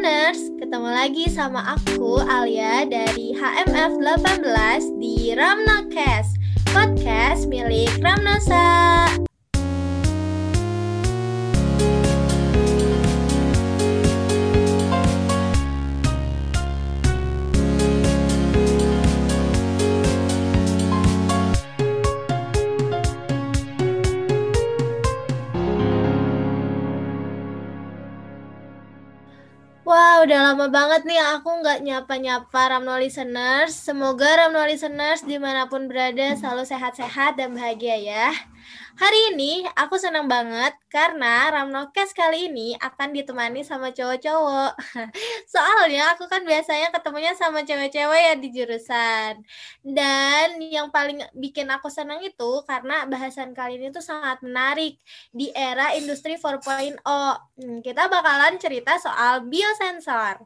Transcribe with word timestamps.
Listeners, 0.00 0.48
ketemu 0.56 0.88
lagi 0.96 1.28
sama 1.28 1.76
aku 1.76 2.24
Alia 2.24 2.88
dari 2.88 3.36
HMF 3.36 4.00
18 4.00 4.96
di 4.96 5.36
Ramnocast, 5.36 6.40
podcast 6.72 7.44
milik 7.44 8.00
Ramnosa. 8.00 9.28
Lama 30.50 30.66
banget 30.66 31.06
nih 31.06 31.22
aku 31.38 31.62
nggak 31.62 31.78
nyapa-nyapa 31.86 32.74
Ramno 32.74 32.98
Listeners. 32.98 33.70
Semoga 33.70 34.34
Ramno 34.34 34.66
Listeners 34.66 35.22
di 35.22 35.38
mana 35.38 35.70
pun 35.70 35.86
berada 35.86 36.34
selalu 36.34 36.66
sehat-sehat 36.66 37.38
dan 37.38 37.54
bahagia 37.54 37.94
ya. 37.94 38.34
Hari 39.00 39.34
ini 39.34 39.64
aku 39.72 39.96
senang 39.96 40.28
banget 40.28 40.76
karena 40.92 41.48
Ramnokes 41.48 42.12
kali 42.12 42.52
ini 42.52 42.76
akan 42.76 43.16
ditemani 43.16 43.64
sama 43.64 43.90
cowok-cowok. 43.90 44.72
Soalnya 45.52 46.12
aku 46.12 46.28
kan 46.28 46.44
biasanya 46.44 46.92
ketemunya 46.92 47.32
sama 47.32 47.64
cewek-cewek 47.64 48.20
ya 48.20 48.34
di 48.36 48.48
jurusan. 48.52 49.40
Dan 49.80 50.60
yang 50.60 50.92
paling 50.92 51.24
bikin 51.32 51.72
aku 51.72 51.88
senang 51.88 52.20
itu 52.20 52.62
karena 52.68 53.08
bahasan 53.08 53.56
kali 53.56 53.80
ini 53.80 53.88
tuh 53.88 54.04
sangat 54.04 54.44
menarik 54.44 55.00
di 55.32 55.48
era 55.56 55.96
industri 55.96 56.36
4.0. 56.36 57.00
Hmm, 57.00 57.78
kita 57.80 58.12
bakalan 58.12 58.60
cerita 58.60 59.00
soal 59.00 59.48
biosensor. 59.48 60.44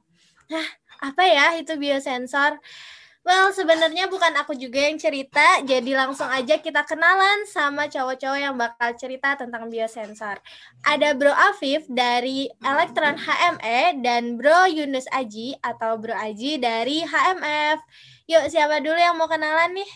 Nah, 0.52 0.68
apa 1.00 1.22
ya 1.24 1.56
itu 1.58 1.74
biosensor? 1.74 2.60
Well, 3.24 3.56
sebenarnya 3.56 4.04
bukan 4.12 4.36
aku 4.36 4.52
juga 4.52 4.84
yang 4.84 5.00
cerita, 5.00 5.64
jadi 5.64 5.96
langsung 5.96 6.28
aja 6.28 6.60
kita 6.60 6.84
kenalan 6.84 7.48
sama 7.48 7.88
cowok-cowok 7.88 8.36
yang 8.36 8.52
bakal 8.52 8.92
cerita 9.00 9.32
tentang 9.32 9.72
biosensor. 9.72 10.44
Ada 10.84 11.16
Bro 11.16 11.32
Afif 11.32 11.88
dari 11.88 12.52
Elektron 12.60 13.16
HME 13.16 14.04
dan 14.04 14.36
Bro 14.36 14.68
Yunus 14.68 15.08
Aji 15.08 15.56
atau 15.64 15.96
Bro 15.96 16.12
Aji 16.12 16.60
dari 16.60 17.00
HMF. 17.00 17.80
Yuk, 18.28 18.44
siapa 18.52 18.84
dulu 18.84 19.00
yang 19.00 19.16
mau 19.16 19.24
kenalan 19.24 19.72
nih? 19.72 19.88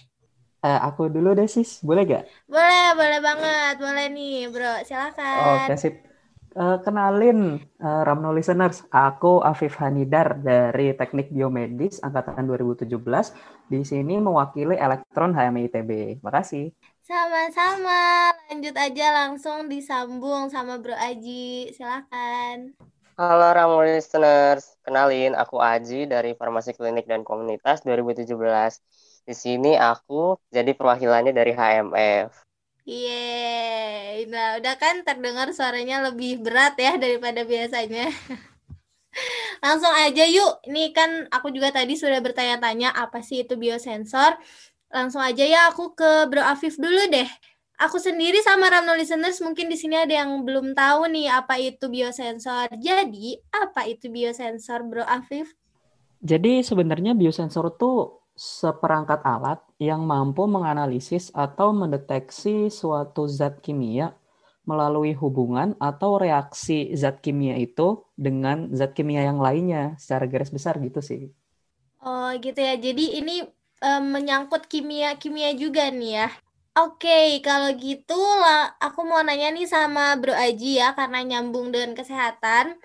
Uh, 0.65 0.81
aku 0.89 1.13
dulu 1.13 1.37
deh 1.37 1.45
sis, 1.45 1.85
boleh 1.85 2.09
gak? 2.09 2.25
Boleh, 2.49 2.97
boleh 2.97 3.21
banget, 3.21 3.75
boleh 3.77 4.07
nih 4.09 4.49
bro, 4.49 4.81
silakan. 4.89 5.69
Oke 5.69 5.77
sip. 5.77 6.08
Uh, 6.59 6.75
kenalin 6.83 7.63
uh, 7.79 8.03
Ramno 8.03 8.35
listeners, 8.35 8.83
aku 8.91 9.39
Afif 9.47 9.79
Hanidar 9.79 10.43
dari 10.43 10.91
Teknik 10.91 11.31
Biomedis 11.31 12.03
angkatan 12.03 12.51
2017. 12.51 12.99
Di 13.71 13.87
sini 13.87 14.19
mewakili 14.19 14.75
Elektron 14.75 15.39
HMI 15.39 15.71
ITB. 15.71 16.19
Makasih. 16.19 16.75
Sama-sama. 17.07 18.35
Lanjut 18.51 18.75
aja 18.75 19.07
langsung 19.23 19.71
disambung 19.71 20.51
sama 20.51 20.83
Bro 20.83 20.99
Aji. 20.99 21.71
Silakan. 21.79 22.75
Halo 23.15 23.55
Ramno 23.55 23.87
listeners, 23.87 24.75
kenalin 24.83 25.39
aku 25.39 25.63
Aji 25.63 26.11
dari 26.11 26.35
Farmasi 26.35 26.75
Klinik 26.75 27.07
dan 27.07 27.23
Komunitas 27.23 27.87
2017. 27.87 28.35
Di 29.31 29.35
sini 29.35 29.79
aku 29.79 30.35
jadi 30.51 30.75
perwakilannya 30.75 31.31
dari 31.31 31.55
HMF. 31.55 32.48
Yeay, 32.89 34.25
nah 34.33 34.57
udah 34.57 34.81
kan 34.81 35.05
terdengar 35.05 35.53
suaranya 35.53 36.09
lebih 36.09 36.41
berat 36.41 36.73
ya 36.81 36.97
daripada 36.97 37.45
biasanya. 37.45 38.09
Langsung 39.65 39.93
aja 39.93 40.25
yuk, 40.25 40.65
ini 40.65 40.97
kan 40.97 41.29
aku 41.29 41.53
juga 41.53 41.69
tadi 41.69 42.01
sudah 42.01 42.17
bertanya-tanya 42.25 42.97
apa 42.97 43.21
sih 43.21 43.45
itu 43.45 43.61
biosensor. 43.61 44.41
Langsung 44.89 45.21
aja 45.21 45.45
ya 45.45 45.69
aku 45.69 45.93
ke 45.93 46.33
Bro 46.33 46.41
Afif 46.41 46.81
dulu 46.81 47.13
deh. 47.13 47.29
Aku 47.77 48.01
sendiri 48.01 48.41
sama 48.41 48.73
Ramno 48.73 48.97
listeners 48.97 49.37
mungkin 49.45 49.69
di 49.69 49.77
sini 49.77 50.01
ada 50.01 50.25
yang 50.25 50.49
belum 50.49 50.73
tahu 50.73 51.13
nih 51.13 51.29
apa 51.29 51.61
itu 51.61 51.93
biosensor. 51.93 52.73
Jadi, 52.73 53.37
apa 53.53 53.85
itu 53.85 54.09
biosensor 54.09 54.89
Bro 54.89 55.05
Afif? 55.05 55.53
Jadi 56.25 56.65
sebenarnya 56.65 57.13
biosensor 57.13 57.69
tuh 57.77 58.18
seperangkat 58.39 59.19
alat 59.27 59.59
yang 59.83 60.07
mampu 60.07 60.47
menganalisis 60.47 61.35
atau 61.35 61.75
mendeteksi 61.75 62.71
suatu 62.71 63.27
zat 63.27 63.59
kimia 63.59 64.15
melalui 64.63 65.17
hubungan 65.19 65.75
atau 65.83 66.23
reaksi 66.23 66.95
zat 66.95 67.19
kimia 67.19 67.59
itu 67.59 68.07
dengan 68.15 68.71
zat 68.71 68.95
kimia 68.95 69.27
yang 69.27 69.43
lainnya 69.43 69.99
secara 69.99 70.31
garis 70.31 70.55
besar 70.55 70.79
gitu 70.79 71.03
sih. 71.03 71.35
Oh 71.99 72.31
gitu 72.39 72.63
ya. 72.63 72.79
Jadi 72.79 73.19
ini 73.19 73.43
um, 73.83 74.05
menyangkut 74.15 74.71
kimia-kimia 74.71 75.59
juga 75.59 75.91
nih 75.91 76.23
ya. 76.23 76.29
Oke, 76.79 77.43
kalau 77.43 77.75
gitu 77.75 78.15
lah 78.15 78.71
aku 78.79 79.03
mau 79.03 79.19
nanya 79.27 79.51
nih 79.51 79.67
sama 79.67 80.15
Bro 80.15 80.31
Aji 80.31 80.79
ya 80.79 80.95
karena 80.95 81.27
nyambung 81.27 81.75
dengan 81.75 81.99
kesehatan. 81.99 82.79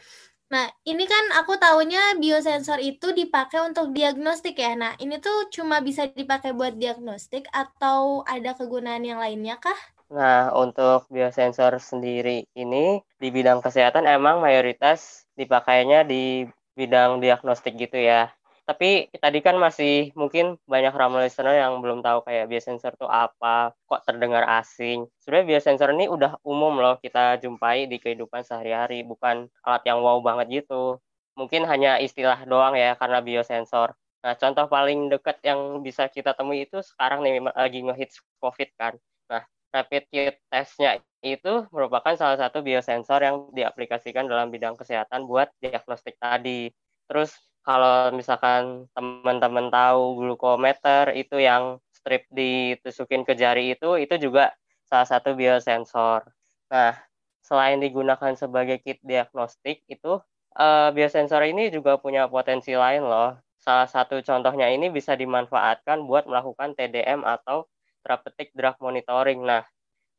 Nah, 0.54 0.70
ini 0.86 1.10
kan 1.10 1.26
aku 1.40 1.58
tahunya 1.58 2.22
biosensor 2.22 2.78
itu 2.78 3.08
dipakai 3.10 3.60
untuk 3.70 3.90
diagnostik 3.98 4.56
ya. 4.62 4.78
Nah, 4.78 4.94
ini 5.02 5.18
tuh 5.18 5.50
cuma 5.56 5.82
bisa 5.82 6.06
dipakai 6.06 6.54
buat 6.54 6.78
diagnostik 6.78 7.50
atau 7.50 8.22
ada 8.30 8.54
kegunaan 8.54 9.02
yang 9.02 9.18
lainnya 9.18 9.58
kah? 9.58 9.80
Nah, 10.14 10.54
untuk 10.54 11.10
biosensor 11.10 11.74
sendiri 11.82 12.46
ini 12.54 13.02
di 13.18 13.28
bidang 13.34 13.66
kesehatan 13.66 14.06
emang 14.06 14.46
mayoritas 14.46 15.26
dipakainya 15.34 16.06
di 16.06 16.46
bidang 16.78 17.18
diagnostik 17.18 17.74
gitu 17.74 17.98
ya. 17.98 18.30
Tapi 18.64 19.12
tadi 19.20 19.44
kan 19.44 19.60
masih 19.60 20.16
mungkin 20.16 20.56
banyak 20.64 20.96
ramu 20.96 21.20
listener 21.20 21.60
yang 21.60 21.84
belum 21.84 22.00
tahu 22.00 22.24
kayak 22.24 22.48
biosensor 22.48 22.96
itu 22.96 23.04
apa, 23.12 23.76
kok 23.76 24.02
terdengar 24.08 24.48
asing. 24.56 25.04
Sebenarnya 25.20 25.48
biosensor 25.60 25.92
ini 25.92 26.08
udah 26.08 26.40
umum 26.48 26.80
loh 26.80 26.96
kita 27.04 27.44
jumpai 27.44 27.92
di 27.92 28.00
kehidupan 28.00 28.48
sehari-hari, 28.48 29.04
bukan 29.04 29.52
alat 29.68 29.84
yang 29.84 30.00
wow 30.00 30.16
banget 30.24 30.64
gitu. 30.64 30.96
Mungkin 31.36 31.68
hanya 31.68 32.00
istilah 32.00 32.40
doang 32.48 32.80
ya 32.80 32.96
karena 32.96 33.20
biosensor. 33.20 34.00
Nah, 34.24 34.34
contoh 34.40 34.72
paling 34.72 35.12
dekat 35.12 35.44
yang 35.44 35.84
bisa 35.84 36.08
kita 36.08 36.32
temui 36.32 36.64
itu 36.64 36.80
sekarang 36.80 37.20
nih 37.28 37.44
lagi 37.44 37.84
ngehits 37.84 38.24
COVID 38.40 38.70
kan. 38.80 38.96
Nah, 39.28 39.44
rapid 39.76 40.08
kit 40.08 40.40
testnya 40.48 41.04
itu 41.20 41.68
merupakan 41.76 42.16
salah 42.16 42.40
satu 42.40 42.64
biosensor 42.64 43.20
yang 43.20 43.52
diaplikasikan 43.52 44.24
dalam 44.32 44.48
bidang 44.48 44.80
kesehatan 44.80 45.28
buat 45.28 45.52
diagnostik 45.60 46.16
tadi. 46.16 46.72
Terus 47.12 47.36
kalau 47.64 48.12
misalkan 48.12 48.92
teman-teman 48.92 49.72
tahu 49.72 50.20
glukometer 50.20 51.16
itu 51.16 51.40
yang 51.40 51.80
strip 51.96 52.28
ditusukin 52.28 53.24
ke 53.24 53.34
jari 53.40 53.74
itu 53.80 53.96
itu 53.96 54.20
juga 54.20 54.52
salah 54.84 55.08
satu 55.08 55.32
biosensor. 55.34 56.28
Nah, 56.68 56.94
selain 57.40 57.80
digunakan 57.80 58.36
sebagai 58.36 58.84
kit 58.84 59.00
diagnostik 59.00 59.88
itu 59.88 60.20
uh, 60.60 60.90
biosensor 60.92 61.48
ini 61.48 61.72
juga 61.72 61.96
punya 61.96 62.28
potensi 62.28 62.76
lain 62.76 63.08
loh. 63.08 63.40
Salah 63.56 63.88
satu 63.88 64.20
contohnya 64.20 64.68
ini 64.68 64.92
bisa 64.92 65.16
dimanfaatkan 65.16 66.04
buat 66.04 66.28
melakukan 66.28 66.76
TDM 66.76 67.24
atau 67.24 67.64
therapeutic 68.04 68.52
drug 68.52 68.76
monitoring. 68.84 69.40
Nah, 69.40 69.64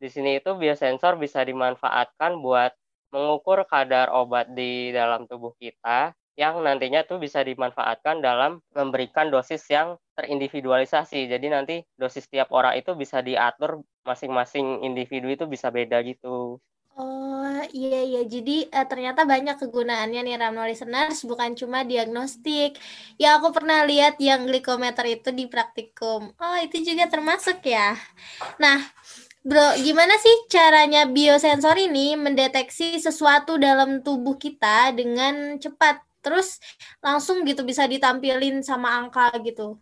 di 0.00 0.08
sini 0.08 0.40
itu 0.40 0.56
biosensor 0.56 1.20
bisa 1.20 1.44
dimanfaatkan 1.44 2.40
buat 2.40 2.72
mengukur 3.12 3.68
kadar 3.68 4.08
obat 4.10 4.50
di 4.56 4.90
dalam 4.96 5.28
tubuh 5.28 5.52
kita 5.60 6.16
yang 6.34 6.58
nantinya 6.62 7.06
tuh 7.06 7.22
bisa 7.22 7.46
dimanfaatkan 7.46 8.18
dalam 8.18 8.58
memberikan 8.74 9.30
dosis 9.30 9.62
yang 9.70 9.94
terindividualisasi. 10.18 11.30
Jadi 11.30 11.46
nanti 11.50 11.76
dosis 11.94 12.26
tiap 12.26 12.50
orang 12.50 12.74
itu 12.78 12.94
bisa 12.98 13.22
diatur 13.22 13.82
masing-masing 14.02 14.82
individu 14.82 15.30
itu 15.30 15.46
bisa 15.46 15.70
beda 15.70 16.02
gitu. 16.02 16.58
Oh 16.94 17.58
iya 17.74 18.06
iya, 18.06 18.22
jadi 18.22 18.70
uh, 18.70 18.86
ternyata 18.86 19.26
banyak 19.26 19.58
kegunaannya 19.58 20.30
nih 20.30 20.38
Ramno 20.38 20.62
listeners, 20.62 21.26
bukan 21.26 21.58
cuma 21.58 21.82
diagnostik. 21.82 22.78
Ya 23.18 23.34
aku 23.34 23.50
pernah 23.50 23.82
lihat 23.82 24.22
yang 24.22 24.46
glikometer 24.46 25.02
itu 25.10 25.34
di 25.34 25.50
praktikum. 25.50 26.30
Oh 26.38 26.56
itu 26.62 26.86
juga 26.86 27.10
termasuk 27.10 27.66
ya. 27.66 27.98
Nah, 28.62 28.78
Bro, 29.44 29.76
gimana 29.82 30.16
sih 30.22 30.32
caranya 30.48 31.04
biosensor 31.04 31.76
ini 31.76 32.16
mendeteksi 32.16 32.96
sesuatu 32.96 33.60
dalam 33.60 34.00
tubuh 34.00 34.38
kita 34.38 34.94
dengan 34.96 35.60
cepat? 35.60 36.13
Terus 36.24 36.56
langsung 37.04 37.44
gitu 37.44 37.60
bisa 37.68 37.84
ditampilin 37.84 38.64
sama 38.64 38.96
angka 38.96 39.28
gitu. 39.44 39.76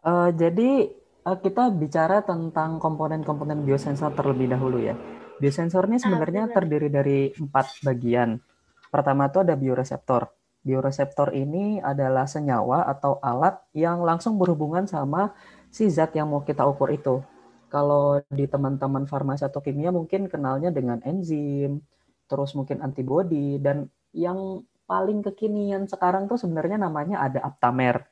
Uh, 0.00 0.32
jadi 0.32 0.88
uh, 1.28 1.36
kita 1.36 1.68
bicara 1.68 2.24
tentang 2.24 2.80
komponen-komponen 2.80 3.60
biosensor 3.68 4.16
terlebih 4.16 4.48
dahulu 4.48 4.80
ya. 4.80 4.96
Biosensor 5.40 5.88
ini 5.88 5.96
ah, 6.00 6.02
sebenarnya 6.04 6.42
ah, 6.48 6.52
terdiri 6.52 6.88
dari 6.88 7.32
empat 7.32 7.84
bagian. 7.84 8.40
Pertama 8.92 9.28
itu 9.28 9.40
ada 9.40 9.56
bioreseptor. 9.56 10.28
Bioreseptor 10.60 11.32
ini 11.32 11.80
adalah 11.80 12.28
senyawa 12.28 12.84
atau 12.84 13.16
alat 13.24 13.56
yang 13.72 14.04
langsung 14.04 14.36
berhubungan 14.36 14.84
sama 14.84 15.32
si 15.72 15.88
zat 15.88 16.12
yang 16.12 16.28
mau 16.28 16.44
kita 16.44 16.68
ukur 16.68 16.92
itu. 16.92 17.24
Kalau 17.72 18.20
di 18.28 18.44
teman-teman 18.44 19.08
farmasi 19.08 19.48
atau 19.48 19.64
kimia 19.64 19.88
mungkin 19.94 20.28
kenalnya 20.28 20.68
dengan 20.68 21.00
enzim, 21.06 21.80
terus 22.28 22.52
mungkin 22.52 22.84
antibodi, 22.84 23.56
dan 23.62 23.88
yang 24.12 24.66
paling 24.90 25.22
kekinian 25.22 25.86
sekarang 25.86 26.26
tuh 26.26 26.34
sebenarnya 26.34 26.74
namanya 26.74 27.22
ada 27.22 27.38
aptamer. 27.46 28.02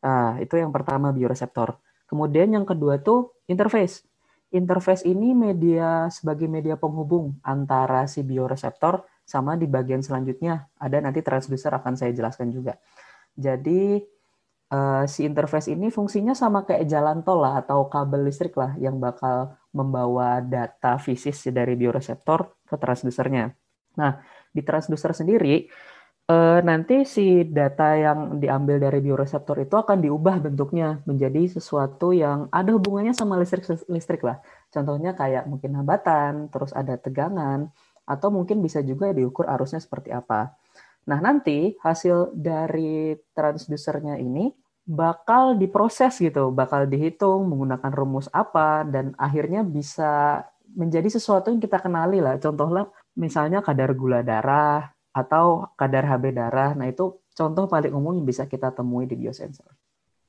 Nah, 0.00 0.40
itu 0.40 0.56
yang 0.56 0.72
pertama 0.72 1.12
bioreseptor. 1.12 1.76
Kemudian 2.08 2.48
yang 2.56 2.64
kedua 2.64 2.96
tuh 2.96 3.36
interface. 3.44 4.08
Interface 4.48 5.04
ini 5.04 5.36
media 5.36 6.08
sebagai 6.08 6.48
media 6.48 6.80
penghubung 6.80 7.36
antara 7.44 8.08
si 8.08 8.24
bioreseptor 8.24 9.04
sama 9.28 9.60
di 9.60 9.68
bagian 9.68 10.00
selanjutnya 10.00 10.72
ada 10.80 11.04
nanti 11.04 11.20
transducer 11.20 11.68
akan 11.68 12.00
saya 12.00 12.16
jelaskan 12.16 12.48
juga. 12.48 12.80
Jadi 13.36 14.00
uh, 14.72 15.04
si 15.04 15.28
interface 15.28 15.68
ini 15.68 15.92
fungsinya 15.92 16.32
sama 16.32 16.64
kayak 16.64 16.88
jalan 16.88 17.20
tol 17.20 17.44
lah 17.44 17.60
atau 17.60 17.92
kabel 17.92 18.24
listrik 18.24 18.56
lah 18.56 18.72
yang 18.80 18.96
bakal 18.96 19.52
membawa 19.76 20.40
data 20.40 20.96
fisis 20.96 21.44
dari 21.52 21.76
bioreseptor 21.76 22.64
ke 22.64 22.80
transducernya. 22.80 23.52
Nah, 24.00 24.16
di 24.48 24.64
transducer 24.64 25.12
sendiri 25.12 25.68
uh, 26.28 26.60
nanti 26.62 27.02
si 27.08 27.42
data 27.48 27.96
yang 27.96 28.38
diambil 28.38 28.76
dari 28.78 29.00
bioreseptor 29.00 29.64
itu 29.64 29.74
akan 29.74 29.98
diubah 30.04 30.44
bentuknya 30.44 31.00
menjadi 31.08 31.58
sesuatu 31.58 32.12
yang 32.12 32.46
ada 32.52 32.70
hubungannya 32.76 33.16
sama 33.16 33.40
listrik 33.40 33.64
listrik 33.88 34.22
lah. 34.22 34.38
Contohnya 34.68 35.16
kayak 35.16 35.48
mungkin 35.48 35.74
hambatan, 35.74 36.52
terus 36.52 36.70
ada 36.76 37.00
tegangan, 37.00 37.72
atau 38.04 38.28
mungkin 38.28 38.60
bisa 38.60 38.84
juga 38.84 39.10
diukur 39.16 39.48
arusnya 39.48 39.80
seperti 39.80 40.12
apa. 40.12 40.52
Nah, 41.08 41.18
nanti 41.24 41.72
hasil 41.80 42.36
dari 42.36 43.16
transducernya 43.32 44.20
ini 44.20 44.52
bakal 44.84 45.56
diproses 45.56 46.20
gitu, 46.20 46.52
bakal 46.52 46.84
dihitung 46.84 47.48
menggunakan 47.48 47.92
rumus 47.92 48.28
apa, 48.32 48.84
dan 48.84 49.16
akhirnya 49.16 49.64
bisa 49.64 50.44
menjadi 50.76 51.08
sesuatu 51.08 51.48
yang 51.48 51.60
kita 51.64 51.80
kenali 51.80 52.20
lah. 52.20 52.36
Contohnya 52.36 52.92
misalnya 53.16 53.64
kadar 53.64 53.96
gula 53.96 54.20
darah 54.20 54.97
atau 55.12 55.68
kadar 55.74 56.04
HB 56.06 56.34
darah. 56.36 56.72
Nah, 56.76 56.86
itu 56.88 57.18
contoh 57.34 57.70
paling 57.70 57.94
umum 57.94 58.16
yang 58.16 58.26
bisa 58.26 58.44
kita 58.44 58.74
temui 58.74 59.06
di 59.06 59.14
biosensor. 59.14 59.70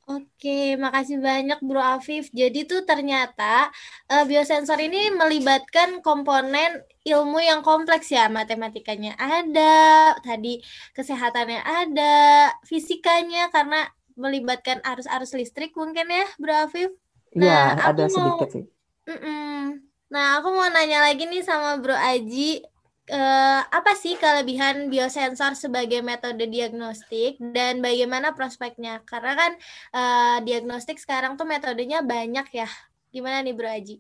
Oke, 0.09 0.73
makasih 0.73 1.21
banyak 1.21 1.61
Bro 1.61 1.77
Afif. 1.77 2.33
Jadi 2.33 2.65
tuh 2.65 2.81
ternyata 2.81 3.69
uh, 4.09 4.25
biosensor 4.25 4.81
ini 4.81 5.13
melibatkan 5.13 6.01
komponen 6.01 6.81
ilmu 7.05 7.37
yang 7.37 7.61
kompleks 7.61 8.09
ya. 8.09 8.25
Matematikanya 8.25 9.13
ada, 9.21 10.17
tadi 10.25 10.65
kesehatannya 10.97 11.61
ada, 11.61 12.49
fisikanya 12.65 13.53
karena 13.53 13.85
melibatkan 14.17 14.81
arus-arus 14.81 15.37
listrik 15.37 15.77
mungkin 15.77 16.09
ya, 16.09 16.25
Bro 16.41 16.57
Afif. 16.57 16.89
Iya, 17.37 17.77
nah, 17.77 17.93
ada 17.93 18.09
sedikit 18.09 18.49
sih. 18.49 18.65
Mm 19.05 19.19
-mm. 19.21 19.61
Nah, 20.09 20.41
aku 20.41 20.49
mau 20.49 20.65
nanya 20.73 21.05
lagi 21.05 21.29
nih 21.29 21.45
sama 21.45 21.77
Bro 21.77 21.93
Aji 21.93 22.65
uh, 23.09 23.61
apa 23.67 23.97
sih 23.97 24.15
kelebihan 24.15 24.87
biosensor 24.87 25.57
sebagai 25.57 25.99
metode 26.05 26.45
diagnostik 26.45 27.41
dan 27.41 27.81
bagaimana 27.81 28.31
prospeknya? 28.37 29.01
Karena 29.03 29.33
kan 29.35 29.51
uh, 29.93 30.37
diagnostik 30.45 31.01
sekarang 31.01 31.35
tuh 31.35 31.49
metodenya 31.49 32.05
banyak 32.05 32.47
ya. 32.53 32.69
Gimana 33.09 33.41
nih 33.41 33.53
Bro 33.57 33.69
Aji? 33.69 33.95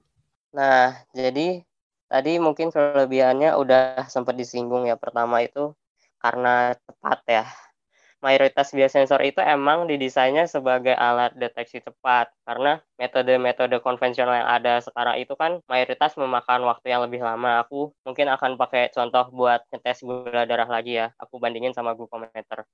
Nah, 0.53 0.97
jadi 1.13 1.61
tadi 2.09 2.41
mungkin 2.41 2.73
kelebihannya 2.73 3.53
udah 3.57 4.09
sempat 4.09 4.37
disinggung 4.37 4.85
ya. 4.89 4.97
Pertama 4.97 5.41
itu 5.45 5.73
karena 6.21 6.73
cepat 6.77 7.19
ya 7.25 7.45
mayoritas 8.19 8.75
biosensor 8.75 9.23
itu 9.23 9.39
emang 9.39 9.87
didesainnya 9.87 10.45
sebagai 10.45 10.91
alat 10.95 11.31
deteksi 11.39 11.79
cepat 11.79 12.27
karena 12.43 12.83
metode-metode 12.99 13.79
konvensional 13.79 14.35
yang 14.43 14.49
ada 14.49 14.83
sekarang 14.83 15.19
itu 15.23 15.33
kan 15.39 15.63
mayoritas 15.71 16.15
memakan 16.19 16.67
waktu 16.67 16.91
yang 16.91 17.01
lebih 17.07 17.23
lama. 17.23 17.63
Aku 17.63 17.95
mungkin 18.03 18.27
akan 18.27 18.59
pakai 18.59 18.91
contoh 18.91 19.31
buat 19.31 19.63
ngetes 19.71 20.03
gula 20.03 20.43
darah 20.43 20.67
lagi 20.67 20.99
ya. 20.99 21.11
Aku 21.19 21.39
bandingin 21.39 21.71
sama 21.71 21.95
glukometer. 21.95 22.67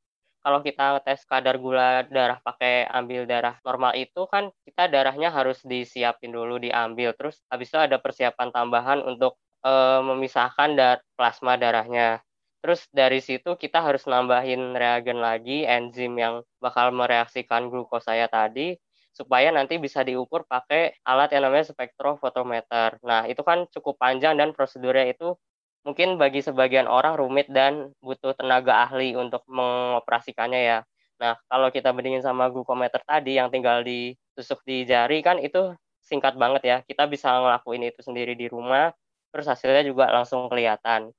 Kalau 0.45 0.61
kita 0.61 1.01
tes 1.01 1.25
kadar 1.25 1.57
gula 1.57 2.05
darah 2.05 2.37
pakai 2.37 2.85
ambil 2.89 3.25
darah 3.25 3.57
normal 3.65 3.97
itu 3.97 4.29
kan 4.29 4.53
kita 4.61 4.85
darahnya 4.89 5.33
harus 5.33 5.57
disiapin 5.65 6.29
dulu 6.29 6.61
diambil 6.61 7.17
terus 7.17 7.41
habis 7.49 7.73
itu 7.73 7.81
ada 7.81 7.97
persiapan 7.97 8.53
tambahan 8.53 9.01
untuk 9.01 9.41
e, 9.65 9.71
memisahkan 10.05 10.77
dar 10.77 10.97
plasma 11.17 11.57
darahnya 11.57 12.21
Terus 12.65 12.89
dari 12.89 13.21
situ 13.21 13.53
kita 13.61 13.77
harus 13.77 14.09
nambahin 14.09 14.73
reagen 14.73 15.21
lagi, 15.21 15.69
enzim 15.69 16.17
yang 16.17 16.41
bakal 16.57 16.89
mereaksikan 16.89 17.69
glukosa 17.69 18.17
tadi, 18.25 18.73
supaya 19.13 19.53
nanti 19.53 19.77
bisa 19.77 20.01
diukur 20.01 20.49
pakai 20.49 20.97
alat 21.05 21.29
yang 21.29 21.45
namanya 21.45 21.69
spektrofotometer. 21.69 22.97
Nah, 23.05 23.29
itu 23.29 23.45
kan 23.45 23.69
cukup 23.69 24.01
panjang 24.01 24.33
dan 24.41 24.49
prosedurnya 24.57 25.13
itu 25.13 25.37
mungkin 25.85 26.17
bagi 26.17 26.41
sebagian 26.41 26.89
orang 26.89 27.13
rumit 27.21 27.45
dan 27.53 27.93
butuh 28.01 28.33
tenaga 28.33 28.89
ahli 28.89 29.13
untuk 29.13 29.45
mengoperasikannya 29.45 30.61
ya. 30.65 30.79
Nah, 31.21 31.37
kalau 31.45 31.69
kita 31.69 31.93
bandingin 31.93 32.25
sama 32.25 32.49
glukometer 32.49 33.05
tadi 33.05 33.37
yang 33.37 33.53
tinggal 33.53 33.85
ditusuk 33.85 34.65
di 34.65 34.89
jari 34.89 35.21
kan 35.21 35.37
itu 35.37 35.77
singkat 36.01 36.33
banget 36.33 36.65
ya. 36.65 36.77
Kita 36.81 37.05
bisa 37.05 37.29
ngelakuin 37.29 37.93
itu 37.93 38.01
sendiri 38.01 38.33
di 38.33 38.49
rumah, 38.49 38.89
terus 39.29 39.45
hasilnya 39.45 39.85
juga 39.85 40.09
langsung 40.09 40.49
kelihatan 40.49 41.13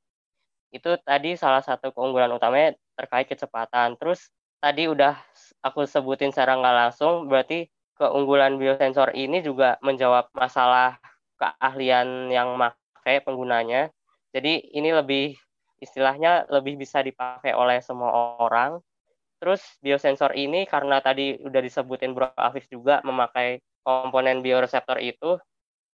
itu 0.76 1.00
tadi 1.02 1.34
salah 1.34 1.64
satu 1.64 1.90
keunggulan 1.96 2.30
utamanya 2.36 2.76
terkait 2.96 3.26
kecepatan. 3.26 3.96
Terus 3.96 4.28
tadi 4.60 4.88
udah 4.88 5.16
aku 5.64 5.88
sebutin 5.88 6.30
secara 6.32 6.56
nggak 6.60 6.76
langsung, 6.76 7.28
berarti 7.28 7.68
keunggulan 7.96 8.60
biosensor 8.60 9.16
ini 9.16 9.40
juga 9.40 9.80
menjawab 9.80 10.28
masalah 10.36 11.00
keahlian 11.40 12.28
yang 12.28 12.56
pakai 12.56 13.24
penggunanya. 13.24 13.88
Jadi 14.36 14.76
ini 14.76 14.92
lebih 14.92 15.36
istilahnya 15.80 16.48
lebih 16.52 16.76
bisa 16.80 17.00
dipakai 17.00 17.56
oleh 17.56 17.80
semua 17.80 18.36
orang. 18.40 18.80
Terus 19.36 19.60
biosensor 19.84 20.32
ini 20.32 20.64
karena 20.64 21.00
tadi 21.04 21.36
udah 21.40 21.60
disebutin 21.60 22.16
Bro 22.16 22.32
Afif 22.36 22.68
juga 22.72 23.04
memakai 23.04 23.60
komponen 23.84 24.40
bioreseptor 24.40 24.96
itu 25.00 25.36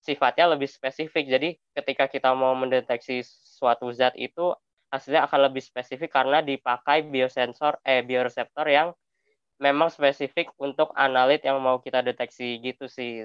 sifatnya 0.03 0.55
lebih 0.55 0.71
spesifik. 0.71 1.27
Jadi 1.27 1.49
ketika 1.75 2.07
kita 2.11 2.31
mau 2.35 2.55
mendeteksi 2.55 3.23
suatu 3.27 3.91
zat 3.95 4.15
itu 4.19 4.55
hasilnya 4.93 5.23
akan 5.27 5.41
lebih 5.51 5.63
spesifik 5.65 6.11
karena 6.13 6.39
dipakai 6.45 6.99
biosensor 7.13 7.81
eh 7.83 8.01
bioreseptor 8.05 8.67
yang 8.69 8.89
memang 9.63 9.89
spesifik 9.93 10.51
untuk 10.59 10.91
analit 10.99 11.41
yang 11.49 11.59
mau 11.63 11.79
kita 11.81 12.03
deteksi 12.03 12.59
gitu 12.67 12.85
sih. 12.91 13.23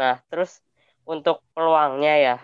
Nah, 0.00 0.20
terus 0.30 0.60
untuk 1.08 1.40
peluangnya 1.56 2.12
ya, 2.26 2.36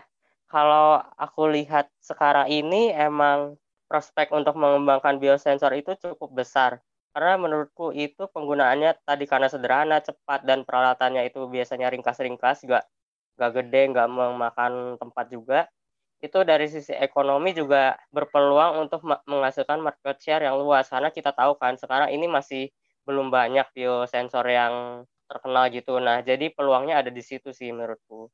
kalau 0.50 0.98
aku 1.18 1.42
lihat 1.56 1.86
sekarang 2.02 2.46
ini 2.50 2.90
emang 2.94 3.56
prospek 3.90 4.30
untuk 4.34 4.54
mengembangkan 4.58 5.18
biosensor 5.22 5.72
itu 5.76 5.94
cukup 5.98 6.30
besar. 6.44 6.72
Karena 7.10 7.34
menurutku 7.42 7.90
itu 7.90 8.30
penggunaannya 8.30 9.02
tadi 9.02 9.24
karena 9.26 9.50
sederhana, 9.50 9.98
cepat, 9.98 10.46
dan 10.46 10.62
peralatannya 10.62 11.26
itu 11.26 11.42
biasanya 11.50 11.90
ringkas-ringkas, 11.90 12.62
gak 12.70 12.86
nggak 13.36 13.50
gede, 13.56 13.80
nggak 13.90 14.08
memakan 14.12 14.72
tempat 15.00 15.26
juga, 15.34 15.58
itu 16.20 16.38
dari 16.44 16.68
sisi 16.68 16.92
ekonomi 16.92 17.56
juga 17.56 17.96
berpeluang 18.12 18.84
untuk 18.86 19.00
menghasilkan 19.24 19.80
market 19.80 20.16
share 20.20 20.44
yang 20.44 20.56
luas 20.60 20.88
karena 20.92 21.08
kita 21.08 21.32
tahu 21.32 21.56
kan 21.56 21.74
sekarang 21.80 22.12
ini 22.12 22.28
masih 22.28 22.68
belum 23.08 23.32
banyak 23.32 23.66
biosensor 23.72 24.44
yang 24.46 24.74
terkenal 25.30 25.64
gitu. 25.72 25.96
Nah, 26.02 26.20
jadi 26.20 26.52
peluangnya 26.52 27.00
ada 27.00 27.10
di 27.10 27.22
situ 27.24 27.50
sih 27.56 27.72
menurutku. 27.72 28.28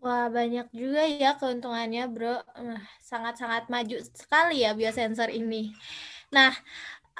Wah, 0.00 0.32
banyak 0.32 0.72
juga 0.72 1.04
ya 1.04 1.36
keuntungannya, 1.36 2.08
Bro. 2.08 2.40
Sangat-sangat 3.04 3.68
maju 3.68 4.00
sekali 4.16 4.64
ya 4.64 4.72
biosensor 4.72 5.28
ini. 5.28 5.76
Nah, 6.32 6.54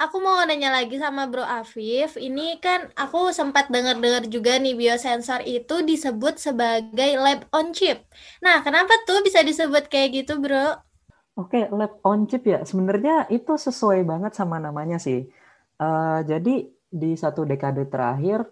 aku 0.01 0.17
mau 0.25 0.41
nanya 0.49 0.73
lagi 0.73 0.97
sama 0.97 1.29
Bro 1.29 1.45
Afif. 1.45 2.17
Ini 2.17 2.57
kan 2.65 2.89
aku 2.97 3.37
sempat 3.37 3.69
dengar-dengar 3.69 4.25
juga 4.33 4.57
nih 4.57 4.73
biosensor 4.73 5.45
itu 5.45 5.85
disebut 5.85 6.41
sebagai 6.41 7.21
lab 7.21 7.45
on 7.53 7.77
chip. 7.77 8.09
Nah, 8.41 8.65
kenapa 8.65 8.97
tuh 9.05 9.21
bisa 9.21 9.45
disebut 9.45 9.93
kayak 9.93 10.25
gitu, 10.25 10.41
Bro? 10.41 10.81
Oke, 11.37 11.69
lab 11.69 12.01
on 12.01 12.25
chip 12.25 12.49
ya. 12.49 12.65
Sebenarnya 12.65 13.29
itu 13.29 13.53
sesuai 13.61 14.01
banget 14.09 14.33
sama 14.33 14.57
namanya 14.57 14.97
sih. 14.97 15.29
Uh, 15.77 16.25
jadi 16.25 16.73
di 16.91 17.11
satu 17.15 17.45
dekade 17.45 17.87
terakhir, 17.87 18.49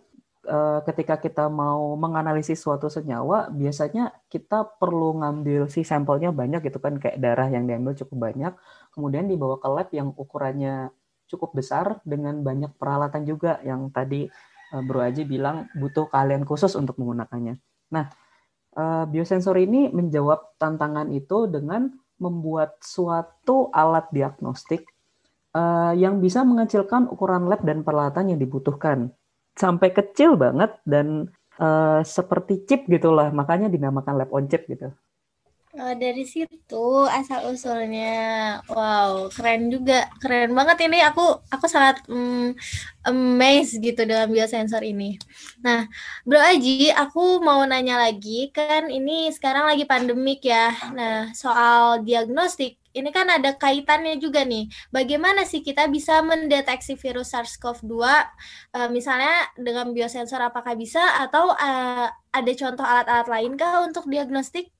uh, 0.46 0.80
ketika 0.84 1.16
kita 1.16 1.48
mau 1.48 1.96
menganalisis 1.96 2.60
suatu 2.60 2.92
senyawa, 2.92 3.48
biasanya 3.52 4.12
kita 4.28 4.68
perlu 4.76 5.20
ngambil 5.24 5.68
si 5.72 5.80
sampelnya 5.84 6.32
banyak 6.32 6.60
gitu 6.68 6.78
kan, 6.80 7.00
kayak 7.00 7.20
darah 7.20 7.48
yang 7.48 7.64
diambil 7.68 7.96
cukup 7.96 8.32
banyak, 8.32 8.52
kemudian 8.92 9.28
dibawa 9.28 9.60
ke 9.60 9.68
lab 9.68 9.88
yang 9.92 10.08
ukurannya 10.16 10.88
cukup 11.28 11.54
besar 11.54 12.00
dengan 12.02 12.40
banyak 12.40 12.74
peralatan 12.80 13.28
juga 13.28 13.60
yang 13.62 13.92
tadi 13.92 14.26
uh, 14.72 14.82
Bro 14.82 15.04
Aji 15.04 15.28
bilang 15.28 15.68
butuh 15.76 16.08
kalian 16.08 16.48
khusus 16.48 16.72
untuk 16.74 16.96
menggunakannya. 16.96 17.60
Nah, 17.92 18.08
uh, 18.74 19.04
biosensor 19.04 19.56
ini 19.60 19.92
menjawab 19.92 20.56
tantangan 20.56 21.12
itu 21.12 21.46
dengan 21.46 21.92
membuat 22.18 22.80
suatu 22.82 23.70
alat 23.70 24.10
diagnostik 24.10 24.82
uh, 25.54 25.94
yang 25.94 26.18
bisa 26.18 26.42
mengecilkan 26.42 27.06
ukuran 27.06 27.46
lab 27.46 27.62
dan 27.62 27.86
peralatan 27.86 28.34
yang 28.34 28.40
dibutuhkan 28.42 29.14
sampai 29.54 29.94
kecil 29.94 30.34
banget 30.38 30.74
dan 30.86 31.30
seperti 32.06 32.62
chip 32.70 32.86
gitulah 32.86 33.34
makanya 33.34 33.66
dinamakan 33.66 34.14
lab 34.14 34.30
on 34.30 34.46
chip 34.46 34.70
gitu. 34.70 34.94
Oh, 35.78 35.94
dari 35.94 36.26
situ 36.26 36.86
asal 37.06 37.54
usulnya. 37.54 38.58
Wow, 38.66 39.30
keren 39.30 39.70
juga. 39.70 40.10
Keren 40.18 40.50
banget 40.50 40.90
ini 40.90 40.98
aku 41.06 41.22
aku 41.54 41.66
sangat 41.70 42.02
mm, 42.10 42.58
amazed 43.06 43.78
gitu 43.78 44.02
dengan 44.02 44.26
biosensor 44.26 44.82
ini. 44.82 45.14
Nah, 45.62 45.86
Bro 46.26 46.42
Aji, 46.42 46.90
aku 46.90 47.38
mau 47.46 47.62
nanya 47.62 47.94
lagi 47.94 48.50
kan 48.50 48.90
ini 48.90 49.30
sekarang 49.30 49.70
lagi 49.70 49.86
pandemik 49.86 50.42
ya. 50.42 50.74
Nah, 50.90 51.30
soal 51.30 52.02
diagnostik 52.02 52.74
ini 52.98 53.14
kan 53.14 53.30
ada 53.30 53.54
kaitannya 53.54 54.18
juga 54.18 54.42
nih. 54.42 54.66
Bagaimana 54.90 55.46
sih 55.46 55.62
kita 55.62 55.86
bisa 55.86 56.18
mendeteksi 56.26 56.98
virus 56.98 57.30
SARS-CoV-2 57.30 57.94
uh, 57.94 58.26
eh, 58.82 58.88
misalnya 58.90 59.46
dengan 59.54 59.94
biosensor 59.94 60.42
apakah 60.42 60.74
bisa 60.74 61.22
atau 61.22 61.54
uh, 61.54 62.10
ada 62.34 62.52
contoh 62.58 62.82
alat-alat 62.82 63.28
lain 63.30 63.54
kah 63.54 63.86
untuk 63.86 64.10
diagnostik? 64.10 64.74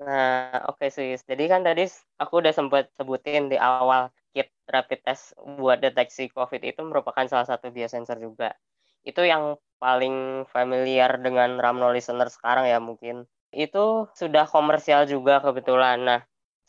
Nah, 0.00 0.64
oke 0.64 0.80
okay, 0.80 0.88
sis. 0.88 1.20
Jadi 1.28 1.44
kan 1.52 1.60
tadi 1.60 1.84
aku 2.16 2.40
udah 2.40 2.54
sempat 2.56 2.88
sebutin 2.96 3.52
di 3.52 3.56
awal 3.60 4.08
kit 4.32 4.48
rapid 4.72 5.04
test 5.04 5.36
buat 5.60 5.76
deteksi 5.84 6.32
COVID 6.32 6.60
itu 6.64 6.80
merupakan 6.88 7.28
salah 7.28 7.44
satu 7.44 7.68
biosensor 7.68 8.16
juga. 8.16 8.56
Itu 9.04 9.20
yang 9.28 9.60
paling 9.76 10.48
familiar 10.48 11.20
dengan 11.20 11.60
Ramno 11.60 11.92
listener 11.92 12.32
sekarang 12.32 12.64
ya 12.72 12.80
mungkin. 12.80 13.28
Itu 13.52 14.08
sudah 14.16 14.48
komersial 14.48 15.04
juga 15.04 15.44
kebetulan. 15.44 16.00
Nah, 16.00 16.20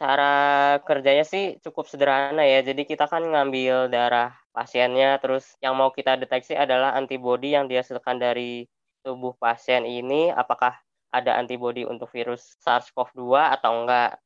cara 0.02 0.32
kerjanya 0.84 1.24
sih 1.24 1.56
cukup 1.64 1.88
sederhana 1.88 2.44
ya. 2.44 2.60
Jadi 2.68 2.84
kita 2.84 3.08
kan 3.08 3.24
ngambil 3.24 3.88
darah 3.88 4.36
pasiennya, 4.52 5.24
terus 5.24 5.56
yang 5.64 5.80
mau 5.80 5.96
kita 5.96 6.20
deteksi 6.20 6.52
adalah 6.60 7.00
antibodi 7.00 7.56
yang 7.56 7.72
dihasilkan 7.72 8.20
dari 8.20 8.68
tubuh 9.08 9.34
pasien 9.40 9.88
ini, 9.88 10.34
apakah 10.36 10.76
ada 11.12 11.38
antibodi 11.38 11.84
untuk 11.84 12.08
virus 12.16 12.56
SARS-CoV-2 12.64 13.60
atau 13.60 13.72
enggak. 13.84 14.18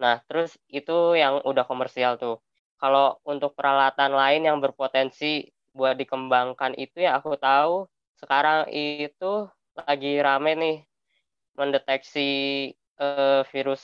Nah, 0.00 0.18
terus 0.26 0.56
itu 0.66 1.14
yang 1.14 1.44
udah 1.44 1.64
komersial 1.68 2.16
tuh. 2.16 2.40
Kalau 2.80 3.20
untuk 3.22 3.54
peralatan 3.54 4.10
lain 4.16 4.42
yang 4.48 4.58
berpotensi 4.58 5.46
buat 5.72 5.94
dikembangkan 5.96 6.76
itu 6.76 7.00
ya 7.04 7.16
aku 7.16 7.38
tahu 7.40 7.88
sekarang 8.20 8.68
itu 8.74 9.48
lagi 9.72 10.20
rame 10.20 10.52
nih 10.58 10.76
mendeteksi 11.56 12.30
uh, 13.00 13.46
virus 13.48 13.82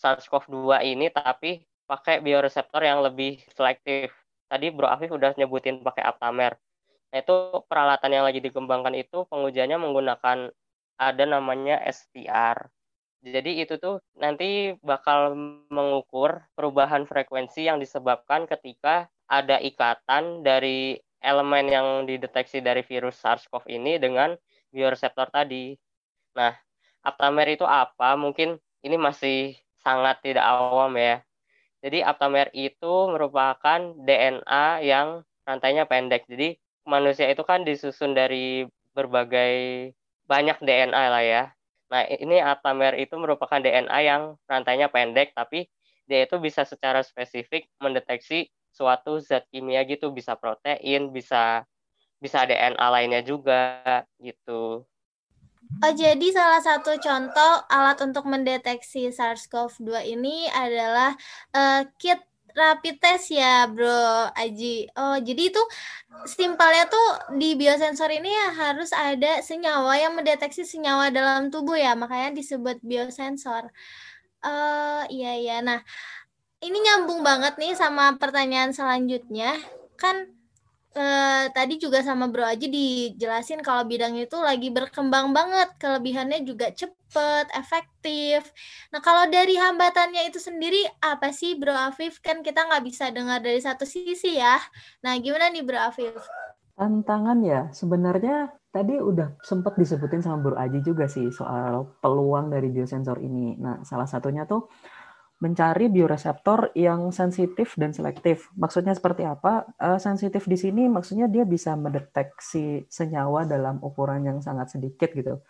SARS-CoV-2 0.00 0.84
ini 0.84 1.08
tapi 1.08 1.64
pakai 1.88 2.20
bioreseptor 2.20 2.82
yang 2.84 3.00
lebih 3.04 3.40
selektif. 3.52 4.12
Tadi 4.48 4.68
Bro 4.72 4.88
Afif 4.88 5.12
udah 5.12 5.32
nyebutin 5.36 5.80
pakai 5.80 6.04
Aptamer. 6.04 6.56
Nah, 7.12 7.18
itu 7.22 7.36
peralatan 7.70 8.10
yang 8.10 8.24
lagi 8.26 8.42
dikembangkan 8.42 8.92
itu 8.98 9.24
pengujiannya 9.30 9.78
menggunakan 9.78 10.50
ada 10.98 11.24
namanya 11.26 11.80
SPR. 11.84 12.70
Jadi 13.24 13.64
itu 13.64 13.80
tuh 13.80 14.04
nanti 14.20 14.76
bakal 14.84 15.32
mengukur 15.72 16.44
perubahan 16.52 17.08
frekuensi 17.08 17.64
yang 17.64 17.80
disebabkan 17.80 18.44
ketika 18.44 19.08
ada 19.24 19.56
ikatan 19.64 20.44
dari 20.44 21.00
elemen 21.24 21.72
yang 21.72 21.86
dideteksi 22.04 22.60
dari 22.60 22.84
virus 22.84 23.16
SARS-CoV 23.24 23.64
ini 23.72 23.96
dengan 23.96 24.36
bioreseptor 24.68 25.32
tadi. 25.32 25.72
Nah, 26.36 26.52
aptamer 27.00 27.48
itu 27.56 27.64
apa? 27.64 28.12
Mungkin 28.20 28.60
ini 28.84 28.96
masih 29.00 29.56
sangat 29.80 30.20
tidak 30.20 30.44
awam 30.44 30.92
ya. 31.00 31.24
Jadi 31.80 32.04
aptamer 32.04 32.52
itu 32.52 33.08
merupakan 33.08 33.80
DNA 34.04 34.84
yang 34.84 35.24
rantainya 35.48 35.88
pendek. 35.88 36.28
Jadi 36.28 36.60
manusia 36.84 37.28
itu 37.32 37.40
kan 37.40 37.64
disusun 37.64 38.12
dari 38.12 38.68
berbagai 38.92 39.92
banyak 40.24 40.58
DNA 40.60 41.04
lah 41.10 41.24
ya. 41.24 41.42
Nah, 41.92 42.02
ini 42.08 42.40
aptamer 42.40 42.96
itu 42.96 43.14
merupakan 43.20 43.60
DNA 43.60 43.98
yang 44.02 44.34
rantainya 44.48 44.88
pendek, 44.88 45.36
tapi 45.36 45.68
dia 46.08 46.24
itu 46.24 46.36
bisa 46.40 46.64
secara 46.64 47.00
spesifik 47.04 47.68
mendeteksi 47.80 48.48
suatu 48.74 49.22
zat 49.22 49.46
kimia 49.52 49.86
gitu, 49.86 50.10
bisa 50.10 50.34
protein, 50.34 51.14
bisa 51.14 51.62
bisa 52.18 52.48
DNA 52.48 52.86
lainnya 52.88 53.20
juga 53.20 54.02
gitu. 54.18 54.88
Oh, 55.80 55.92
jadi 55.92 56.26
salah 56.32 56.60
satu 56.60 56.96
contoh 57.00 57.52
alat 57.72 57.98
untuk 58.04 58.28
mendeteksi 58.28 59.08
SARS-CoV-2 59.12 60.16
ini 60.16 60.48
adalah 60.52 61.16
uh, 61.56 61.88
kit 61.96 62.20
rapid 62.54 63.02
test 63.02 63.34
ya, 63.34 63.66
Bro 63.66 64.30
Aji. 64.32 64.88
Oh, 64.94 65.18
jadi 65.18 65.50
itu 65.50 65.62
simpelnya 66.30 66.86
tuh 66.86 67.34
di 67.34 67.58
biosensor 67.58 68.08
ini 68.14 68.30
ya 68.30 68.48
harus 68.54 68.94
ada 68.94 69.42
senyawa 69.42 69.98
yang 69.98 70.14
mendeteksi 70.14 70.62
senyawa 70.62 71.10
dalam 71.10 71.50
tubuh 71.50 71.74
ya, 71.74 71.98
makanya 71.98 72.30
disebut 72.38 72.78
biosensor. 72.86 73.68
Uh, 74.40 75.02
iya 75.10 75.32
iya. 75.34 75.56
Nah, 75.60 75.82
ini 76.62 76.78
nyambung 76.80 77.20
banget 77.26 77.58
nih 77.58 77.74
sama 77.74 78.16
pertanyaan 78.16 78.70
selanjutnya. 78.70 79.58
Kan 79.98 80.30
eh, 80.94 81.44
tadi 81.50 81.74
juga 81.82 82.00
sama 82.06 82.30
Bro 82.30 82.46
Aji 82.46 82.66
dijelasin 82.70 83.60
kalau 83.60 83.82
bidang 83.84 84.14
itu 84.14 84.38
lagi 84.38 84.70
berkembang 84.70 85.34
banget, 85.34 85.74
kelebihannya 85.82 86.46
juga 86.46 86.70
cepet, 86.70 87.46
efektif. 87.54 88.46
Nah 88.94 89.02
kalau 89.02 89.26
dari 89.26 89.58
hambatannya 89.58 90.30
itu 90.30 90.38
sendiri 90.38 90.86
apa 91.02 91.34
sih 91.34 91.58
Bro 91.58 91.74
Afif? 91.74 92.22
Kan 92.22 92.46
kita 92.46 92.66
nggak 92.70 92.84
bisa 92.86 93.10
dengar 93.10 93.42
dari 93.42 93.58
satu 93.58 93.82
sisi 93.82 94.38
ya. 94.38 94.58
Nah 95.02 95.18
gimana 95.18 95.50
nih 95.50 95.66
Bro 95.66 95.78
Afif? 95.78 96.14
Tantangan 96.74 97.38
ya, 97.46 97.70
sebenarnya 97.70 98.50
tadi 98.74 98.98
udah 98.98 99.38
sempat 99.46 99.78
disebutin 99.78 100.22
sama 100.22 100.42
Bro 100.42 100.56
Aji 100.58 100.82
juga 100.82 101.06
sih 101.06 101.30
soal 101.30 101.86
peluang 102.02 102.50
dari 102.50 102.70
biosensor 102.70 103.22
ini. 103.22 103.54
Nah 103.58 103.86
salah 103.86 104.06
satunya 104.10 104.42
tuh 104.46 104.66
mencari 105.44 105.92
bioreseptor 105.92 106.72
yang 106.72 107.12
sensitif 107.12 107.76
dan 107.76 107.92
selektif. 107.92 108.48
Maksudnya 108.56 108.96
seperti 108.96 109.28
apa? 109.28 109.68
Uh, 109.76 110.00
sensitif 110.00 110.48
di 110.48 110.56
sini 110.56 110.88
maksudnya 110.88 111.28
dia 111.28 111.44
bisa 111.44 111.76
mendeteksi 111.76 112.88
senyawa 112.88 113.44
dalam 113.44 113.76
ukuran 113.84 114.24
yang 114.24 114.40
sangat 114.40 114.72
sedikit 114.72 115.12
gitu 115.12 115.44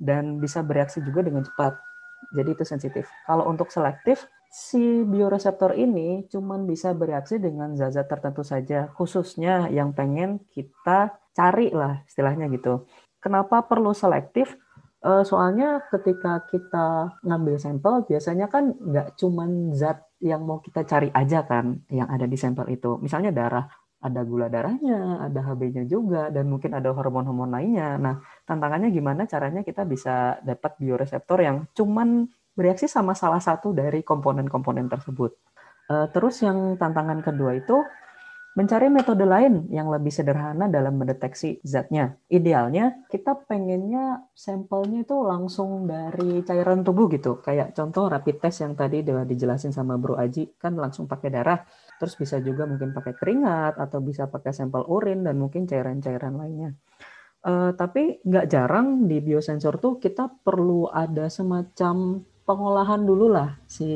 dan 0.00 0.40
bisa 0.40 0.64
bereaksi 0.64 1.04
juga 1.04 1.20
dengan 1.20 1.44
cepat. 1.44 1.76
Jadi 2.32 2.56
itu 2.56 2.64
sensitif. 2.64 3.04
Kalau 3.28 3.44
untuk 3.44 3.68
selektif, 3.68 4.24
si 4.48 5.04
bioreseptor 5.04 5.76
ini 5.76 6.24
cuman 6.32 6.64
bisa 6.64 6.96
bereaksi 6.96 7.36
dengan 7.36 7.76
zat-zat 7.76 8.08
tertentu 8.08 8.40
saja, 8.40 8.88
khususnya 8.96 9.68
yang 9.68 9.92
pengen 9.92 10.40
kita 10.48 11.20
cari 11.36 11.68
lah 11.68 12.00
istilahnya 12.08 12.48
gitu. 12.48 12.88
Kenapa 13.20 13.60
perlu 13.64 13.92
selektif? 13.92 14.56
Uh, 15.04 15.20
soalnya 15.20 15.84
ketika 15.92 16.48
kita 16.48 17.12
ngambil 17.20 17.60
sampel, 17.60 18.08
biasanya 18.08 18.48
kan 18.48 18.72
nggak 18.72 19.20
cuman 19.20 19.76
zat 19.76 20.00
yang 20.24 20.48
mau 20.48 20.64
kita 20.64 20.88
cari 20.88 21.12
aja 21.12 21.44
kan 21.44 21.84
yang 21.92 22.08
ada 22.08 22.24
di 22.24 22.40
sampel 22.40 22.72
itu. 22.72 22.96
Misalnya 23.04 23.28
darah, 23.28 23.68
ada 24.00 24.20
gula 24.24 24.48
darahnya, 24.48 25.28
ada 25.28 25.44
HB-nya 25.44 25.84
juga, 25.84 26.32
dan 26.32 26.48
mungkin 26.48 26.72
ada 26.72 26.88
hormon-hormon 26.96 27.52
lainnya. 27.52 28.00
Nah, 28.00 28.24
tantangannya 28.48 28.88
gimana 28.88 29.28
caranya 29.28 29.60
kita 29.60 29.84
bisa 29.84 30.40
dapat 30.40 30.80
bioreseptor 30.80 31.36
yang 31.44 31.68
cuman 31.76 32.24
bereaksi 32.56 32.88
sama 32.88 33.12
salah 33.12 33.44
satu 33.44 33.76
dari 33.76 34.00
komponen-komponen 34.00 34.88
tersebut. 34.88 35.36
Uh, 35.84 36.08
terus 36.16 36.40
yang 36.40 36.80
tantangan 36.80 37.20
kedua 37.20 37.60
itu 37.60 37.76
mencari 38.54 38.86
metode 38.86 39.26
lain 39.26 39.66
yang 39.74 39.90
lebih 39.90 40.14
sederhana 40.14 40.70
dalam 40.70 40.94
mendeteksi 40.94 41.58
zatnya. 41.66 42.14
Idealnya 42.30 43.02
kita 43.10 43.34
pengennya 43.50 44.30
sampelnya 44.30 45.02
itu 45.02 45.16
langsung 45.26 45.90
dari 45.90 46.38
cairan 46.46 46.86
tubuh 46.86 47.10
gitu. 47.10 47.42
Kayak 47.42 47.74
contoh 47.74 48.06
rapid 48.06 48.38
test 48.38 48.62
yang 48.62 48.78
tadi 48.78 49.02
udah 49.02 49.26
dijelasin 49.26 49.74
sama 49.74 49.98
Bro 49.98 50.14
Aji 50.14 50.54
kan 50.54 50.78
langsung 50.78 51.10
pakai 51.10 51.34
darah. 51.34 51.66
Terus 51.98 52.14
bisa 52.14 52.38
juga 52.38 52.62
mungkin 52.70 52.94
pakai 52.94 53.18
keringat 53.18 53.74
atau 53.74 53.98
bisa 53.98 54.30
pakai 54.30 54.54
sampel 54.54 54.86
urin 54.86 55.26
dan 55.26 55.34
mungkin 55.34 55.66
cairan-cairan 55.66 56.38
lainnya. 56.38 56.70
Uh, 57.44 57.74
tapi 57.76 58.22
nggak 58.24 58.48
jarang 58.48 59.04
di 59.04 59.20
biosensor 59.20 59.76
tuh 59.76 60.00
kita 60.00 60.30
perlu 60.30 60.88
ada 60.88 61.28
semacam 61.28 62.24
pengolahan 62.44 63.04
dulu 63.04 63.32
lah 63.32 63.56
si 63.64 63.88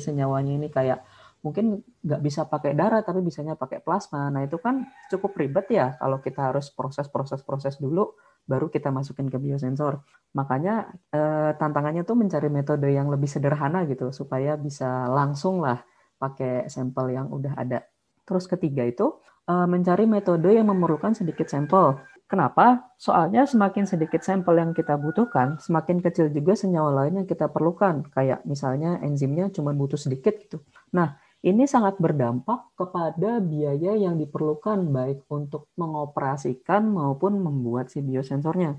senyawanya 0.00 0.56
ini 0.56 0.68
kayak 0.68 1.04
mungkin 1.42 1.86
nggak 2.02 2.22
bisa 2.22 2.46
pakai 2.50 2.74
darah 2.74 3.02
tapi 3.06 3.22
bisanya 3.22 3.54
pakai 3.54 3.78
plasma. 3.82 4.26
Nah 4.28 4.42
itu 4.42 4.58
kan 4.58 4.86
cukup 5.10 5.38
ribet 5.38 5.70
ya 5.70 5.94
kalau 5.98 6.18
kita 6.18 6.50
harus 6.50 6.70
proses-proses-proses 6.74 7.78
dulu 7.78 8.14
baru 8.48 8.72
kita 8.72 8.88
masukin 8.88 9.28
ke 9.28 9.36
biosensor. 9.36 10.02
Makanya 10.34 10.88
eh, 11.12 11.50
tantangannya 11.54 12.02
tuh 12.02 12.16
mencari 12.16 12.48
metode 12.48 12.88
yang 12.88 13.12
lebih 13.12 13.28
sederhana 13.28 13.84
gitu 13.84 14.10
supaya 14.10 14.56
bisa 14.56 15.06
langsung 15.06 15.60
lah 15.62 15.84
pakai 16.18 16.66
sampel 16.66 17.14
yang 17.14 17.28
udah 17.30 17.54
ada. 17.54 17.84
Terus 18.24 18.48
ketiga 18.50 18.82
itu 18.88 19.20
eh, 19.46 19.66
mencari 19.68 20.08
metode 20.08 20.48
yang 20.50 20.66
memerlukan 20.66 21.14
sedikit 21.14 21.46
sampel. 21.46 22.00
Kenapa? 22.28 22.92
Soalnya 23.00 23.48
semakin 23.48 23.88
sedikit 23.88 24.20
sampel 24.20 24.60
yang 24.60 24.76
kita 24.76 25.00
butuhkan, 25.00 25.56
semakin 25.64 26.04
kecil 26.04 26.28
juga 26.28 26.52
senyawa 26.52 26.92
lain 27.04 27.24
yang 27.24 27.28
kita 27.28 27.48
perlukan. 27.48 28.04
Kayak 28.12 28.44
misalnya 28.44 29.00
enzimnya 29.00 29.48
cuma 29.48 29.72
butuh 29.72 29.96
sedikit 29.96 30.36
gitu. 30.36 30.60
Nah, 30.92 31.16
ini 31.46 31.70
sangat 31.70 32.02
berdampak 32.02 32.74
kepada 32.74 33.38
biaya 33.38 33.94
yang 33.94 34.18
diperlukan 34.18 34.90
baik 34.90 35.22
untuk 35.30 35.70
mengoperasikan 35.78 36.82
maupun 36.90 37.38
membuat 37.38 37.94
si 37.94 38.02
biosensornya. 38.02 38.74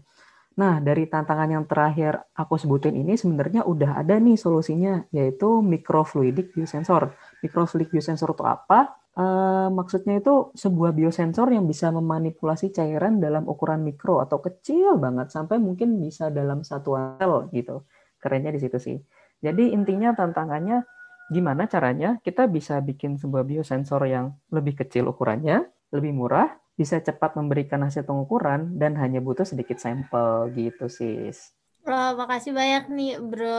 Nah, 0.59 0.83
dari 0.83 1.07
tantangan 1.07 1.47
yang 1.47 1.63
terakhir 1.63 2.19
aku 2.35 2.59
sebutin 2.59 2.99
ini 2.99 3.15
sebenarnya 3.15 3.63
udah 3.63 4.03
ada 4.03 4.19
nih 4.19 4.35
solusinya, 4.35 5.07
yaitu 5.15 5.63
microfluidic 5.63 6.51
biosensor. 6.51 7.15
Microfluidic 7.39 7.95
biosensor 7.95 8.35
itu 8.35 8.43
apa? 8.43 8.91
E, 9.15 9.25
maksudnya 9.71 10.19
itu 10.19 10.51
sebuah 10.51 10.91
biosensor 10.91 11.47
yang 11.55 11.63
bisa 11.63 11.95
memanipulasi 11.95 12.75
cairan 12.75 13.23
dalam 13.23 13.47
ukuran 13.47 13.87
mikro 13.87 14.19
atau 14.19 14.43
kecil 14.43 14.99
banget, 14.99 15.31
sampai 15.31 15.63
mungkin 15.63 15.95
bisa 15.95 16.27
dalam 16.27 16.67
satu 16.67 16.99
sel 17.15 17.47
gitu. 17.55 17.87
Kerennya 18.19 18.51
di 18.51 18.59
situ 18.59 18.75
sih. 18.83 18.99
Jadi 19.39 19.71
intinya 19.71 20.11
tantangannya 20.11 20.83
gimana 21.29 21.69
caranya 21.69 22.17
kita 22.25 22.49
bisa 22.49 22.81
bikin 22.81 23.15
sebuah 23.21 23.45
biosensor 23.45 24.03
yang 24.09 24.35
lebih 24.49 24.81
kecil 24.81 25.09
ukurannya, 25.09 25.65
lebih 25.93 26.11
murah, 26.13 26.57
bisa 26.73 26.97
cepat 27.03 27.35
memberikan 27.35 27.83
hasil 27.85 28.07
pengukuran 28.07 28.79
dan 28.79 28.95
hanya 28.97 29.19
butuh 29.19 29.43
sedikit 29.43 29.77
sampel 29.77 30.49
gitu 30.57 30.87
sis. 30.87 31.53
Wah, 31.87 32.11
makasih 32.13 32.51
banyak 32.51 32.91
nih 32.91 33.13
Bro 33.23 33.49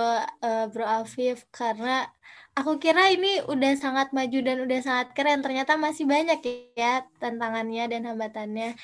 uh, 0.45 0.67
Bro 0.71 0.87
Afif 0.87 1.49
karena 1.51 2.07
aku 2.53 2.77
kira 2.77 3.09
ini 3.11 3.41
udah 3.49 3.73
sangat 3.75 4.13
maju 4.13 4.39
dan 4.45 4.57
udah 4.61 4.81
sangat 4.85 5.09
keren. 5.17 5.41
Ternyata 5.41 5.75
masih 5.81 6.05
banyak 6.05 6.39
ya 6.77 7.03
tantangannya 7.19 7.85
dan 7.91 8.07
hambatannya. 8.07 8.77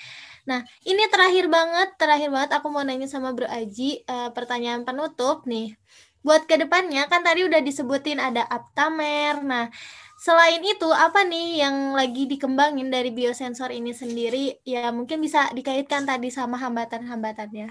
Nah, 0.51 0.61
ini 0.83 1.03
terakhir 1.13 1.47
banget, 1.53 1.89
terakhir 1.95 2.31
banget 2.33 2.51
aku 2.59 2.67
mau 2.73 2.83
nanya 2.83 3.07
sama 3.07 3.37
Bro 3.37 3.47
Aji 3.47 4.03
uh, 4.09 4.31
pertanyaan 4.33 4.83
penutup 4.83 5.45
nih. 5.45 5.79
Buat 6.27 6.51
ke 6.51 6.59
depannya 6.59 7.07
kan 7.07 7.23
tadi 7.23 7.47
udah 7.47 7.63
disebutin 7.63 8.19
ada 8.19 8.43
Aptamer. 8.51 9.47
Nah, 9.47 9.71
Selain 10.17 10.65
itu, 10.65 10.89
apa 10.97 11.29
nih 11.29 11.61
yang 11.61 11.93
lagi 11.93 12.25
dikembangin 12.25 12.89
dari 12.89 13.13
biosensor 13.13 13.69
ini 13.69 13.93
sendiri? 13.93 14.57
Ya, 14.65 14.89
mungkin 14.89 15.21
bisa 15.21 15.53
dikaitkan 15.53 16.09
tadi 16.09 16.33
sama 16.33 16.57
hambatan-hambatannya. 16.57 17.69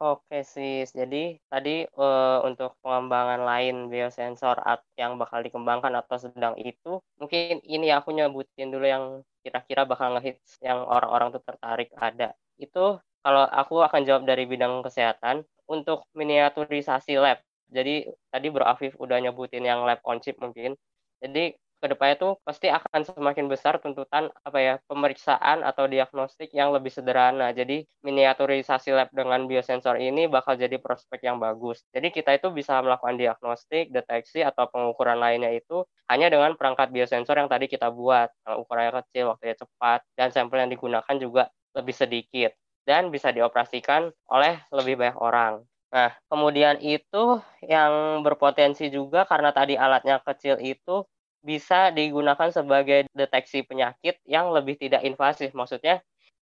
Oke 0.00 0.40
sis, 0.40 0.96
jadi 0.96 1.36
tadi 1.52 1.84
uh, 1.84 2.40
untuk 2.48 2.80
pengembangan 2.80 3.44
lain 3.44 3.92
biosensor 3.92 4.56
yang 4.96 5.20
bakal 5.20 5.44
dikembangkan 5.44 5.92
atau 6.00 6.16
sedang 6.16 6.56
itu, 6.56 7.04
mungkin 7.20 7.60
ini 7.68 7.92
aku 7.92 8.16
nyebutin 8.16 8.72
dulu 8.72 8.88
yang 8.88 9.04
kira-kira 9.44 9.84
bakal 9.84 10.16
ngehits 10.16 10.56
yang 10.64 10.80
orang-orang 10.88 11.28
tuh 11.36 11.44
tertarik 11.44 11.92
ada. 12.00 12.32
Itu 12.56 13.04
kalau 13.20 13.44
aku 13.44 13.84
akan 13.84 14.08
jawab 14.08 14.24
dari 14.24 14.48
bidang 14.48 14.80
kesehatan 14.80 15.44
untuk 15.68 16.08
miniaturisasi 16.16 17.20
lab. 17.20 17.44
Jadi 17.70 18.10
tadi 18.28 18.46
Bro 18.50 18.66
Afif 18.66 18.98
udah 18.98 19.18
nyebutin 19.22 19.64
yang 19.64 19.86
lab 19.86 20.02
on 20.04 20.18
chip 20.18 20.36
mungkin. 20.42 20.74
Jadi 21.22 21.54
ke 21.80 21.88
depannya 21.88 22.16
tuh 22.20 22.32
pasti 22.44 22.68
akan 22.68 23.08
semakin 23.08 23.48
besar 23.48 23.80
tuntutan 23.80 24.28
apa 24.44 24.58
ya 24.60 24.74
pemeriksaan 24.84 25.64
atau 25.64 25.88
diagnostik 25.88 26.52
yang 26.52 26.76
lebih 26.76 26.92
sederhana. 26.92 27.56
Jadi 27.56 27.88
miniaturisasi 28.04 28.92
lab 28.92 29.08
dengan 29.16 29.48
biosensor 29.48 29.96
ini 29.96 30.28
bakal 30.28 30.60
jadi 30.60 30.76
prospek 30.76 31.24
yang 31.24 31.40
bagus. 31.40 31.80
Jadi 31.96 32.12
kita 32.12 32.36
itu 32.36 32.52
bisa 32.52 32.76
melakukan 32.84 33.16
diagnostik, 33.16 33.88
deteksi 33.96 34.44
atau 34.44 34.68
pengukuran 34.68 35.16
lainnya 35.16 35.56
itu 35.56 35.80
hanya 36.12 36.28
dengan 36.28 36.52
perangkat 36.60 36.92
biosensor 36.92 37.40
yang 37.40 37.48
tadi 37.48 37.64
kita 37.64 37.88
buat. 37.88 38.28
Yang 38.44 38.56
ukurannya 38.60 38.92
kecil, 39.00 39.24
waktunya 39.32 39.56
cepat, 39.56 40.04
dan 40.20 40.28
sampel 40.36 40.60
yang 40.60 40.70
digunakan 40.70 41.16
juga 41.16 41.48
lebih 41.72 41.96
sedikit 41.96 42.52
dan 42.84 43.08
bisa 43.08 43.32
dioperasikan 43.32 44.12
oleh 44.28 44.60
lebih 44.68 45.00
banyak 45.00 45.16
orang. 45.16 45.64
Nah, 45.90 46.14
kemudian 46.30 46.78
itu 46.78 47.42
yang 47.66 48.22
berpotensi 48.22 48.94
juga 48.94 49.26
karena 49.26 49.50
tadi 49.50 49.74
alatnya 49.74 50.22
kecil 50.22 50.62
itu 50.62 51.02
bisa 51.42 51.90
digunakan 51.90 52.52
sebagai 52.54 53.10
deteksi 53.10 53.66
penyakit 53.66 54.22
yang 54.22 54.54
lebih 54.54 54.78
tidak 54.78 55.02
invasif. 55.02 55.50
Maksudnya, 55.50 55.98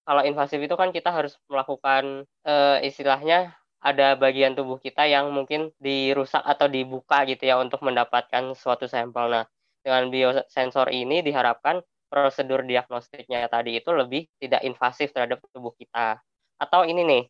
kalau 0.05 0.25
invasif 0.25 0.57
itu 0.61 0.73
kan 0.73 0.89
kita 0.89 1.13
harus 1.13 1.37
melakukan 1.49 2.25
e, 2.41 2.55
istilahnya 2.89 3.53
ada 3.85 4.17
bagian 4.17 4.57
tubuh 4.57 4.81
kita 4.81 5.05
yang 5.05 5.29
mungkin 5.29 5.69
dirusak 5.77 6.41
atau 6.41 6.65
dibuka 6.65 7.21
gitu 7.29 7.45
ya 7.45 7.61
untuk 7.61 7.85
mendapatkan 7.85 8.57
suatu 8.57 8.89
sampel. 8.89 9.29
Nah, 9.29 9.45
dengan 9.85 10.09
biosensor 10.09 10.89
ini 10.89 11.21
diharapkan 11.21 11.85
prosedur 12.09 12.65
diagnostiknya 12.65 13.45
tadi 13.45 13.77
itu 13.77 13.93
lebih 13.93 14.25
tidak 14.41 14.65
invasif 14.65 15.13
terhadap 15.13 15.37
tubuh 15.53 15.73
kita. 15.77 16.17
Atau 16.57 16.87
ini 16.89 17.05
nih, 17.05 17.23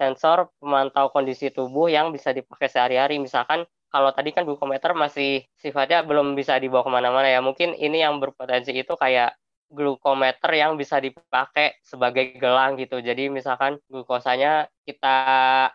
sensor 0.00 0.48
pemantau 0.56 1.12
kondisi 1.12 1.52
tubuh 1.52 1.92
yang 1.92 2.08
bisa 2.08 2.32
dipakai 2.32 2.72
sehari-hari. 2.72 3.20
Misalkan 3.20 3.68
kalau 3.92 4.08
tadi 4.16 4.32
kan 4.32 4.48
glukometer 4.48 4.96
masih 4.96 5.44
sifatnya 5.60 6.00
belum 6.00 6.32
bisa 6.32 6.56
dibawa 6.56 6.80
ke 6.80 6.90
mana-mana 6.90 7.28
ya. 7.28 7.44
Mungkin 7.44 7.76
ini 7.76 8.00
yang 8.00 8.16
berpotensi 8.16 8.72
itu 8.72 8.96
kayak 8.96 9.36
glukometer 9.68 10.50
yang 10.56 10.80
bisa 10.80 10.96
dipakai 10.98 11.76
sebagai 11.84 12.40
gelang 12.40 12.80
gitu. 12.80 13.04
Jadi 13.04 13.28
misalkan 13.28 13.76
glukosanya 13.92 14.72
kita 14.88 15.18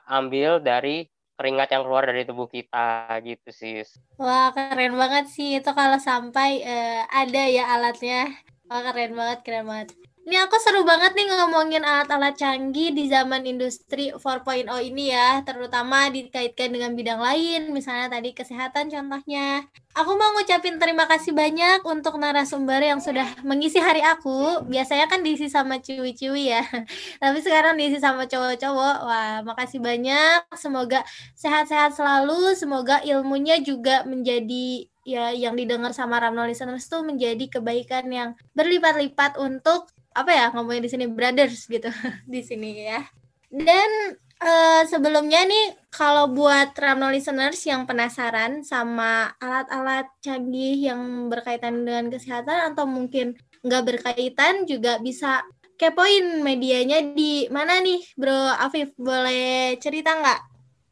ambil 0.09 0.57
dari 0.59 1.05
keringat 1.35 1.69
yang 1.75 1.83
keluar 1.83 2.07
dari 2.07 2.23
tubuh 2.23 2.47
kita 2.47 3.11
gitu 3.21 3.49
sih. 3.51 3.83
Wah 4.15 4.55
keren 4.55 4.95
banget 4.95 5.27
sih 5.27 5.59
itu 5.59 5.71
kalau 5.75 5.99
sampai 5.99 6.63
uh, 6.63 7.03
ada 7.11 7.43
ya 7.51 7.75
alatnya. 7.75 8.31
Wah 8.71 8.81
keren 8.81 9.13
banget, 9.13 9.39
keren 9.43 9.67
banget. 9.67 9.93
Ini 10.25 10.41
aku 10.41 10.57
seru 10.57 10.81
banget 10.81 11.13
nih 11.13 11.29
ngomongin 11.29 11.85
alat-alat 11.85 12.33
canggih 12.33 12.89
di 12.97 13.05
zaman 13.05 13.45
industri 13.45 14.09
4.0 14.09 14.65
ini 14.81 15.13
ya, 15.13 15.45
terutama 15.45 16.09
dikaitkan 16.09 16.73
dengan 16.73 16.97
bidang 16.97 17.21
lain, 17.21 17.69
misalnya 17.69 18.09
tadi 18.09 18.33
kesehatan 18.33 18.89
contohnya. 18.89 19.69
Aku 19.93 20.17
mau 20.17 20.33
ngucapin 20.33 20.81
terima 20.81 21.05
kasih 21.05 21.29
banyak 21.29 21.85
untuk 21.85 22.17
narasumber 22.17 22.81
yang 22.81 22.97
sudah 22.97 23.37
mengisi 23.45 23.77
hari 23.77 24.01
aku. 24.01 24.65
Biasanya 24.65 25.05
kan 25.05 25.21
diisi 25.21 25.45
sama 25.45 25.77
ciwi-ciwi 25.77 26.57
ya, 26.57 26.65
tapi 27.21 27.45
sekarang 27.45 27.77
diisi 27.77 28.01
sama 28.01 28.25
cowok-cowok. 28.25 28.97
Wah, 29.05 29.45
makasih 29.45 29.77
banyak. 29.77 30.41
Semoga 30.57 31.05
sehat-sehat 31.37 31.93
selalu, 31.93 32.57
semoga 32.57 32.97
ilmunya 33.05 33.61
juga 33.61 34.01
menjadi 34.09 34.89
ya 35.05 35.29
yang 35.37 35.53
didengar 35.53 35.93
sama 35.93 36.17
Ramno 36.17 36.49
listeners 36.49 36.89
tuh 36.89 37.05
menjadi 37.05 37.45
kebaikan 37.45 38.09
yang 38.09 38.33
berlipat-lipat 38.57 39.37
untuk 39.37 39.93
apa 40.15 40.31
ya 40.31 40.45
ngomongin 40.55 40.87
di 40.87 40.91
sini 40.91 41.05
brothers 41.11 41.67
gitu 41.67 41.91
di 42.33 42.41
sini 42.41 42.87
ya. 42.87 43.03
Dan 43.51 44.15
uh, 44.39 44.83
sebelumnya 44.87 45.43
nih 45.43 45.75
kalau 45.91 46.31
buat 46.31 46.71
Ramno 46.75 47.11
listeners 47.11 47.59
yang 47.67 47.83
penasaran 47.83 48.63
sama 48.63 49.35
alat-alat 49.37 50.07
canggih 50.23 50.89
yang 50.91 51.27
berkaitan 51.27 51.83
dengan 51.83 52.07
kesehatan 52.07 52.73
atau 52.73 52.87
mungkin 52.87 53.35
nggak 53.61 53.83
berkaitan 53.83 54.63
juga 54.63 54.97
bisa 55.03 55.43
kepoin 55.75 56.39
medianya 56.39 57.03
di 57.11 57.51
mana 57.51 57.83
nih 57.83 57.99
Bro 58.15 58.55
Afif 58.55 58.95
boleh 58.95 59.75
cerita 59.83 60.15
nggak? 60.15 60.39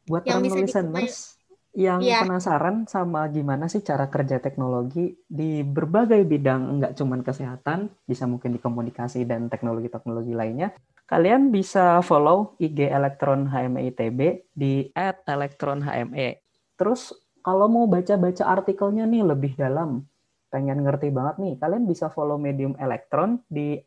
Buat 0.04 0.22
yang 0.28 0.44
Ramno 0.44 0.60
listeners 0.60 1.33
yang 1.74 1.98
yeah. 2.00 2.22
penasaran 2.22 2.86
sama 2.86 3.26
gimana 3.34 3.66
sih 3.66 3.82
cara 3.82 4.06
kerja 4.06 4.38
teknologi 4.38 5.18
di 5.26 5.66
berbagai 5.66 6.22
bidang, 6.22 6.78
nggak 6.78 6.94
cuma 6.94 7.18
kesehatan, 7.18 7.90
bisa 8.06 8.30
mungkin 8.30 8.54
di 8.54 8.62
komunikasi 8.62 9.26
dan 9.26 9.50
teknologi-teknologi 9.50 10.38
lainnya, 10.38 10.70
kalian 11.10 11.50
bisa 11.50 11.98
follow 12.06 12.54
IG 12.62 12.86
Elektron 12.86 13.50
HME 13.50 13.90
ITB 13.90 14.20
di 14.54 14.94
@elektronhme. 15.26 16.38
Terus 16.78 17.10
kalau 17.42 17.66
mau 17.66 17.90
baca-baca 17.90 18.46
artikelnya 18.46 19.04
nih 19.04 19.26
lebih 19.26 19.58
dalam, 19.58 20.06
pengen 20.54 20.86
ngerti 20.86 21.10
banget 21.10 21.42
nih, 21.42 21.54
kalian 21.58 21.90
bisa 21.90 22.06
follow 22.06 22.38
Medium 22.38 22.78
Elektron 22.78 23.42
di 23.50 23.82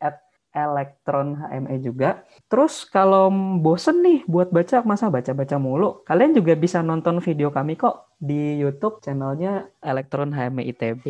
elektron 0.66 1.38
HME 1.38 1.76
juga. 1.78 2.26
Terus 2.50 2.82
kalau 2.88 3.30
bosen 3.62 4.02
nih 4.02 4.26
buat 4.26 4.50
baca, 4.50 4.82
masa 4.82 5.06
baca-baca 5.06 5.56
mulu, 5.60 6.02
kalian 6.02 6.34
juga 6.34 6.58
bisa 6.58 6.82
nonton 6.82 7.22
video 7.22 7.54
kami 7.54 7.78
kok 7.78 8.10
di 8.18 8.58
YouTube 8.58 8.98
channelnya 8.98 9.70
Elektron 9.78 10.34
HME 10.34 10.66
ITB. 10.74 11.04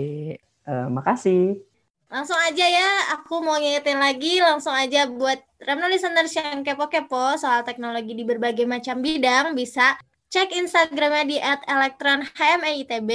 Uh, 0.68 0.92
makasih. 0.92 1.64
Langsung 2.08 2.37
aja 2.40 2.64
ya, 2.64 2.88
aku 3.16 3.44
mau 3.44 3.61
ngingetin 3.61 4.00
lagi, 4.00 4.40
langsung 4.40 4.72
aja 4.72 5.04
buat 5.08 5.40
Ramno 5.61 5.92
listeners 5.92 6.32
yang 6.37 6.64
kepo-kepo 6.64 7.37
soal 7.37 7.64
teknologi 7.68 8.16
di 8.16 8.24
berbagai 8.24 8.64
macam 8.64 9.04
bidang, 9.04 9.52
bisa 9.52 9.96
cek 10.28 10.52
Instagramnya 10.52 11.24
di 11.24 11.37
@elektronhmeitb 11.40 13.11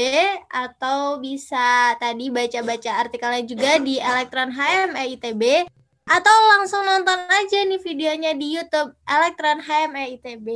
atau 0.49 1.21
bisa 1.21 1.93
tadi 2.01 2.33
baca-baca 2.33 3.05
artikelnya 3.05 3.43
juga 3.45 3.71
di 3.77 4.01
elektronhmeitb 4.01 5.69
atau 6.03 6.35
langsung 6.51 6.83
nonton 6.83 7.15
aja 7.31 7.63
nih 7.63 7.79
videonya 7.79 8.31
di 8.35 8.59
YouTube 8.59 8.91
Elektron 9.07 9.63
HME 9.63 10.19
ITB. 10.19 10.47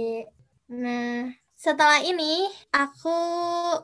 Nah, 0.76 1.32
setelah 1.56 2.04
ini 2.04 2.52
aku 2.76 3.20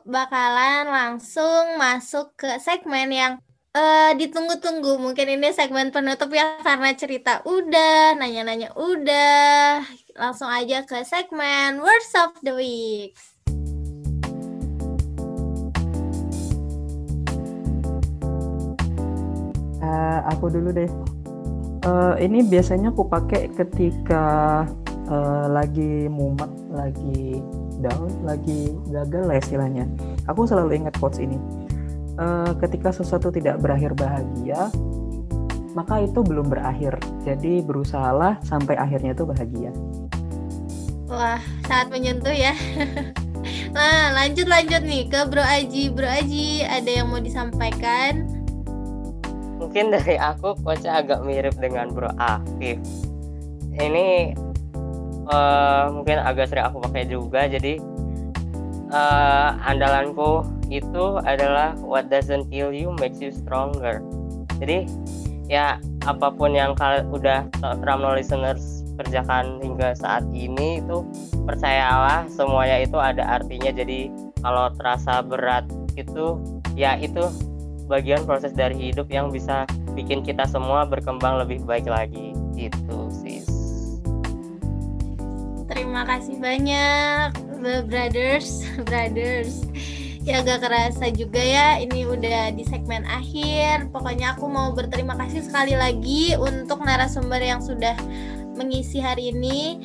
bakalan 0.04 0.84
langsung 0.92 1.80
masuk 1.80 2.36
ke 2.36 2.60
segmen 2.60 3.08
yang 3.08 3.32
uh, 3.72 4.12
ditunggu-tunggu. 4.12 5.00
Mungkin 5.00 5.40
ini 5.40 5.56
segmen 5.56 5.88
penutup 5.88 6.28
ya 6.36 6.60
karena 6.60 6.92
cerita 6.92 7.40
udah, 7.48 8.12
nanya-nanya 8.20 8.76
udah. 8.76 9.80
Langsung 10.14 10.52
aja 10.52 10.84
ke 10.84 11.00
segmen 11.08 11.80
Words 11.80 12.12
of 12.20 12.32
the 12.44 12.52
Week. 12.52 13.16
Uh, 19.84 20.20
aku 20.32 20.48
dulu 20.48 20.72
deh 20.72 20.88
uh, 21.84 22.14
ini 22.18 22.42
biasanya 22.44 22.90
aku 22.90 23.06
pakai 23.06 23.52
ketika 23.52 24.64
uh, 25.08 25.46
lagi 25.48 26.08
mumet, 26.08 26.50
lagi 26.72 27.40
down, 27.84 28.10
lagi 28.24 28.72
gagal 28.88 29.24
lah 29.28 29.36
istilahnya. 29.38 29.84
Aku 30.26 30.48
selalu 30.48 30.84
ingat 30.84 30.96
quotes 30.98 31.20
ini. 31.20 31.36
Uh, 32.14 32.54
ketika 32.62 32.94
sesuatu 32.94 33.28
tidak 33.28 33.58
berakhir 33.58 33.92
bahagia, 33.98 34.70
maka 35.74 36.02
itu 36.02 36.22
belum 36.22 36.48
berakhir. 36.48 36.96
Jadi 37.26 37.60
berusahalah 37.60 38.38
sampai 38.46 38.78
akhirnya 38.78 39.12
itu 39.12 39.26
bahagia. 39.26 39.70
Wah, 41.10 41.42
sangat 41.68 41.92
menyentuh 41.92 42.32
ya. 42.32 42.56
nah, 43.76 44.14
lanjut 44.16 44.48
lanjut 44.48 44.82
nih 44.86 45.10
ke 45.10 45.20
Bro 45.28 45.42
Aji. 45.42 45.92
Bro 45.92 46.08
Aji, 46.08 46.64
ada 46.64 46.88
yang 46.88 47.12
mau 47.12 47.20
disampaikan? 47.20 48.33
Mungkin 49.74 49.90
dari 49.90 50.14
aku 50.14 50.54
coachnya 50.62 51.02
agak 51.02 51.26
mirip 51.26 51.58
dengan 51.58 51.90
Bro 51.90 52.14
Afif. 52.14 52.78
Ini 53.74 54.30
uh, 55.26 55.90
mungkin 55.90 56.22
agak 56.22 56.46
sering 56.54 56.62
aku 56.62 56.78
pakai 56.78 57.10
juga 57.10 57.50
jadi 57.50 57.82
uh, 58.94 59.58
andalanku 59.66 60.46
itu 60.70 61.18
adalah 61.26 61.74
what 61.82 62.06
doesn't 62.06 62.46
kill 62.54 62.70
you 62.70 62.94
makes 63.02 63.18
you 63.18 63.34
stronger 63.34 63.98
jadi 64.62 64.86
ya 65.50 65.82
apa 66.06 66.30
pun 66.30 66.54
yang 66.54 66.78
kalian 66.78 67.10
udah 67.10 67.42
Ramno 67.82 68.14
listeners 68.14 68.86
kerjakan 69.02 69.58
hingga 69.58 69.98
saat 69.98 70.22
ini 70.30 70.78
itu 70.78 71.02
percayalah 71.50 72.30
semuanya 72.30 72.78
itu 72.78 72.94
ada 72.94 73.42
artinya 73.42 73.74
jadi 73.74 74.06
kalau 74.38 74.70
terasa 74.78 75.18
berat 75.18 75.66
itu 75.98 76.38
ya 76.78 76.94
itu 77.02 77.26
bagian 77.90 78.24
proses 78.24 78.52
dari 78.56 78.90
hidup 78.90 79.08
yang 79.12 79.28
bisa 79.28 79.68
bikin 79.92 80.24
kita 80.24 80.48
semua 80.48 80.88
berkembang 80.88 81.40
lebih 81.42 81.62
baik 81.64 81.88
lagi. 81.88 82.32
Gitu 82.54 82.98
sis 83.10 83.54
terima 85.64 86.04
kasih 86.06 86.36
banyak 86.38 87.30
brothers 87.88 88.66
brothers. 88.88 89.64
Ya 90.24 90.40
agak 90.40 90.64
kerasa 90.64 91.12
juga 91.12 91.36
ya 91.36 91.76
ini 91.84 92.08
udah 92.08 92.50
di 92.56 92.64
segmen 92.64 93.04
akhir. 93.04 93.92
Pokoknya 93.92 94.34
aku 94.34 94.48
mau 94.48 94.72
berterima 94.72 95.12
kasih 95.20 95.44
sekali 95.44 95.76
lagi 95.76 96.32
untuk 96.40 96.80
narasumber 96.80 97.44
yang 97.44 97.60
sudah 97.60 97.92
mengisi 98.56 99.04
hari 99.04 99.36
ini 99.36 99.84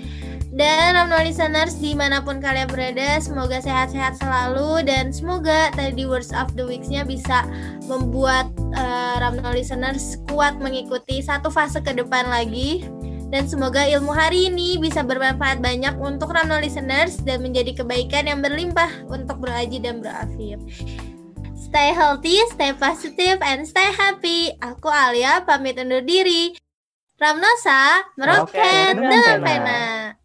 dan 0.50 0.98
Ramno 0.98 1.22
listeners 1.22 1.78
di 1.78 1.94
mana 1.94 2.26
pun 2.26 2.42
kalian 2.42 2.66
berada 2.66 3.22
semoga 3.22 3.62
sehat-sehat 3.62 4.18
selalu 4.18 4.82
dan 4.82 5.14
semoga 5.14 5.70
tadi 5.78 6.10
words 6.10 6.34
of 6.34 6.50
the 6.58 6.66
weeks-nya 6.66 7.06
bisa 7.06 7.46
membuat 7.86 8.50
uh, 8.74 9.22
Ramno 9.22 9.54
listeners 9.54 10.18
kuat 10.26 10.58
mengikuti 10.58 11.22
satu 11.22 11.54
fase 11.54 11.78
ke 11.86 11.94
depan 11.94 12.26
lagi 12.26 12.90
dan 13.30 13.46
semoga 13.46 13.86
ilmu 13.86 14.10
hari 14.10 14.50
ini 14.50 14.82
bisa 14.82 15.06
bermanfaat 15.06 15.62
banyak 15.62 15.94
untuk 16.02 16.34
Ramno 16.34 16.58
listeners 16.58 17.22
dan 17.22 17.46
menjadi 17.46 17.86
kebaikan 17.86 18.26
yang 18.26 18.42
berlimpah 18.42 19.06
untuk 19.06 19.38
Bro 19.38 19.54
Aji 19.54 19.78
dan 19.78 20.02
Bro 20.02 20.10
Afif. 20.10 20.58
Stay 21.70 21.94
healthy, 21.94 22.42
stay 22.50 22.74
positive, 22.74 23.38
and 23.46 23.70
stay 23.70 23.94
happy. 23.94 24.50
Aku 24.58 24.90
Alia, 24.90 25.46
pamit 25.46 25.78
undur 25.78 26.02
diri. 26.02 26.58
Ramnosa, 27.22 28.10
meroket 28.18 28.98
dengan 28.98 29.38
pena. 29.46 30.19